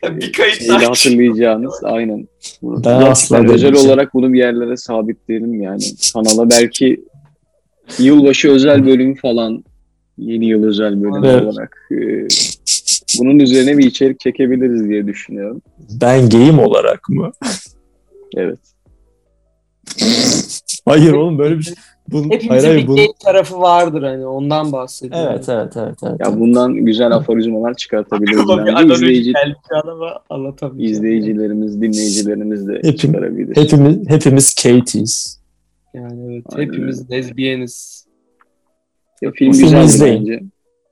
bir 0.10 0.32
kayıt 0.32 0.54
şeyi 0.54 0.70
hatırlayacağınız. 0.70 1.80
Aynen. 1.82 2.28
Gerçekten 2.62 3.00
asla 3.00 3.52
özel 3.52 3.74
olarak 3.74 4.14
bunu 4.14 4.32
bir 4.32 4.38
yerlere 4.38 4.76
sabitleyelim 4.76 5.62
yani. 5.62 5.82
Kanala 6.12 6.50
belki 6.50 7.04
yılbaşı 7.98 8.50
özel 8.50 8.86
bölümü 8.86 9.16
falan 9.16 9.64
yeni 10.18 10.46
yıl 10.46 10.64
özel 10.64 11.02
bölümü 11.02 11.26
Evet. 11.26 11.42
olarak 11.42 11.88
e, 11.90 12.26
bunun 13.18 13.38
üzerine 13.38 13.78
bir 13.78 13.86
içerik 13.86 14.20
çekebiliriz 14.20 14.88
diye 14.88 15.06
düşünüyorum. 15.06 15.62
Ben 16.00 16.28
geyim 16.28 16.58
olarak 16.58 17.08
mı? 17.08 17.32
Evet. 18.36 18.58
Hayır 20.84 21.12
oğlum 21.12 21.38
böyle 21.38 21.58
bir 21.58 21.62
şey. 21.62 21.74
Bunun, 22.08 22.28
hayır 22.28 22.42
Hepimizin 22.42 22.68
hayır 22.68 22.82
bir 22.82 22.86
bunun, 22.86 22.96
gay 22.96 23.06
tarafı 23.24 23.60
vardır 23.60 24.02
hani 24.02 24.26
ondan 24.26 24.72
bahsediyorum. 24.72 25.28
Evet 25.32 25.48
evet 25.48 25.72
evet. 25.76 25.98
evet. 26.02 26.20
Ya 26.20 26.40
bundan 26.40 26.74
güzel 26.74 27.12
aforizmalar 27.12 27.74
çıkartabiliriz 27.74 28.50
analoji 28.50 28.94
İzleyici, 28.94 29.32
izleyicilerimiz, 30.78 31.80
dinleyicilerimiz 31.82 32.68
de 32.68 32.72
Hepim- 32.72 32.96
çıkarabilir. 32.96 33.56
Hepimiz 33.56 34.08
hepimiz 34.08 34.54
Katie'yiz. 34.54 35.40
Yani 35.94 36.34
evet 36.34 36.44
Aynen 36.52 36.66
hepimiz 36.66 37.10
lezbiyeniz. 37.10 38.06
Ya, 39.22 39.30
film 39.30 39.52
Bu 39.52 39.56
filmi 39.56 39.84
izleyin. 39.84 40.20
bence. 40.20 40.40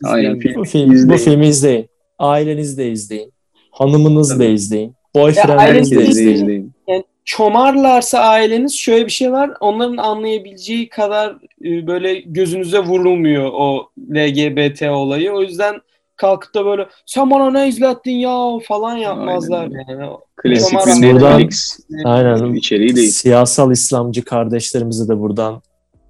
Aynen 0.04 0.38
film. 0.38 0.54
Bu, 0.54 0.64
film, 0.64 0.90
bu 0.90 0.94
İzleyin. 0.94 1.20
filmi 1.20 1.46
izleyin. 1.46 1.88
Aileniz 2.22 2.78
de 2.78 2.90
izleyin. 2.90 3.32
Hanımınız 3.70 4.30
da 4.30 4.34
Tabii. 4.34 4.46
izleyin. 4.46 4.94
Ya 5.14 5.22
Boyfriendiniz 5.22 5.60
aileniz 5.60 5.90
de 5.90 5.96
de 5.96 6.00
Herkes 6.00 6.16
de 6.16 6.20
izleyin. 6.22 6.36
izleyin. 6.36 6.72
Yani 6.88 7.04
çomarlarsa 7.24 8.18
aileniz 8.18 8.74
şöyle 8.74 9.06
bir 9.06 9.10
şey 9.10 9.32
var. 9.32 9.50
Onların 9.60 9.96
anlayabileceği 9.96 10.88
kadar 10.88 11.36
e, 11.64 11.86
böyle 11.86 12.14
gözünüze 12.20 12.78
vurulmuyor 12.78 13.50
o 13.54 13.88
LGBT 14.14 14.82
olayı. 14.82 15.32
O 15.32 15.42
yüzden 15.42 15.74
kalkıp 16.16 16.54
da 16.54 16.64
böyle 16.64 16.86
sen 17.06 17.30
bana 17.30 17.50
ne 17.50 17.68
izlettin 17.68 18.10
ya 18.12 18.58
falan 18.68 18.96
yapmazlar 18.96 19.62
Aynen 19.62 19.84
yani. 19.88 20.10
Klasik 20.36 20.72
bir 21.02 21.12
Buradan- 21.12 21.38
Netflix 21.40 21.78
Aynen. 22.04 22.54
içeriği 22.54 22.96
değil. 22.96 23.10
Siyasal 23.10 23.72
İslamcı 23.72 24.24
kardeşlerimize 24.24 25.08
de 25.08 25.20
buradan 25.20 25.62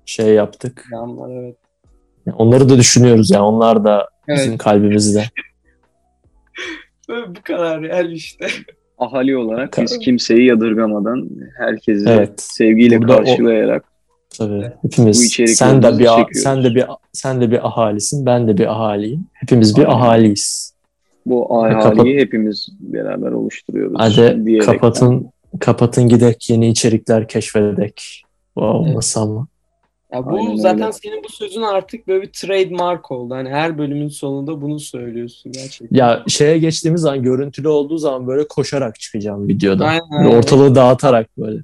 şey 0.07 0.27
yaptık. 0.27 0.85
Yanlar, 0.93 1.31
evet. 1.43 1.57
Onları 2.39 2.69
da 2.69 2.79
düşünüyoruz 2.79 3.31
yani. 3.31 3.43
Onlar 3.43 3.85
da 3.85 4.09
bizim 4.29 4.51
Evet. 4.51 4.59
kalbimizde. 4.63 5.25
Böyle 7.09 7.29
bu 7.29 7.43
kadar 7.45 7.83
yani 7.83 8.13
işte. 8.13 8.47
Ahali 8.99 9.37
olarak 9.37 9.79
biz 9.83 9.91
Tabii. 9.91 10.05
kimseyi 10.05 10.47
yadırgamadan 10.47 11.29
herkesi 11.59 12.09
Evet. 12.09 12.33
sevgiyle 12.41 12.99
Burada 13.03 13.15
o- 13.15 13.17
karşılayarak 13.17 13.85
Tabii. 14.39 14.55
Evet. 14.55 14.73
Hepimiz 14.83 15.19
sen 15.57 15.83
de 15.83 15.87
bir 15.87 16.05
çekiyoruz. 16.05 16.37
sen 16.43 16.65
de 16.65 16.75
bir 16.75 16.85
sen 17.13 17.41
de 17.41 17.51
bir 17.51 17.67
ahalisin, 17.67 18.27
ben 18.27 18.49
de 18.49 18.59
bir 18.59 18.67
ahaliyim. 18.73 19.27
Hepimiz 19.33 19.77
bir 19.77 19.83
Aynen. 19.85 19.91
ahaliyiz. 19.97 20.73
bu 21.27 21.49
Kapat- 21.49 21.97
ahaliyi 21.99 22.21
hepimiz 22.21 22.69
beraber 22.81 23.31
oluşturuyoruz. 23.33 23.97
Hadi 23.99 24.59
kapatın 24.59 25.31
kapatın 25.61 26.09
gidek 26.09 26.51
yeni 26.51 26.69
içerikler 26.69 27.29
keşfedek. 27.29 28.23
Wow, 28.55 28.87
Evet. 28.87 28.97
nasıl 28.97 29.21
ama? 29.21 29.47
Ya 30.13 30.27
bu 30.27 30.37
Aynen 30.37 30.57
zaten 30.57 30.83
öyle. 30.83 30.93
senin 30.93 31.25
bu 31.25 31.29
sözün 31.29 31.63
artık 31.63 32.09
böyle 32.09 32.23
bir 32.23 32.33
trademark 32.33 33.11
oldu. 33.11 33.35
Hani 33.35 33.49
her 33.49 33.79
bölümün 33.79 34.09
sonunda 34.09 34.61
bunu 34.63 34.81
söylüyorsun 34.81 35.53
gerçekten. 35.53 35.99
Ya 35.99 36.25
şeye 36.29 36.59
geçtiğimiz 36.59 37.01
zaman 37.01 37.23
görüntülü 37.23 37.69
olduğu 37.69 37.99
zaman 37.99 38.27
böyle 38.27 38.49
koşarak 38.49 39.01
çıkacağım 39.01 39.49
videoda. 39.49 39.85
Aynen. 39.85 40.25
Böyle 40.25 40.37
ortalığı 40.37 40.75
dağıtarak 40.75 41.39
böyle. 41.39 41.61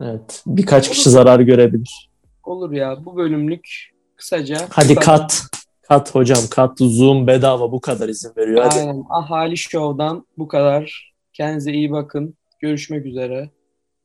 Evet. 0.00 0.42
Birkaç 0.46 0.88
kişi 0.88 1.10
zarar 1.10 1.40
görebilir. 1.40 2.10
Olur 2.44 2.72
ya 2.72 3.04
bu 3.04 3.16
bölümlük 3.16 3.92
kısaca. 4.16 4.58
Hadi 4.70 4.94
kadar. 4.94 5.04
kat. 5.04 5.42
Kat 5.82 6.14
hocam 6.14 6.38
kat. 6.50 6.78
Zoom 6.78 7.26
bedava 7.26 7.72
bu 7.72 7.80
kadar 7.80 8.08
izin 8.08 8.32
veriyor. 8.36 8.64
Hadi. 8.64 8.80
Aynen. 8.80 9.04
Ahali 9.10 9.56
Show'dan 9.56 10.26
bu 10.38 10.48
kadar. 10.48 11.12
Kendinize 11.32 11.72
iyi 11.72 11.92
bakın. 11.92 12.34
Görüşmek 12.60 13.06
üzere. 13.06 13.50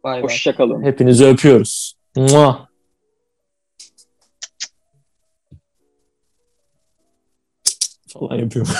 Bay 0.03 0.13
bay. 0.13 0.23
Hoşçakalın. 0.23 0.83
Hepinizi 0.83 1.25
öpüyoruz. 1.25 1.93
Mua. 2.15 2.67
Yapıyorum. 8.39 8.73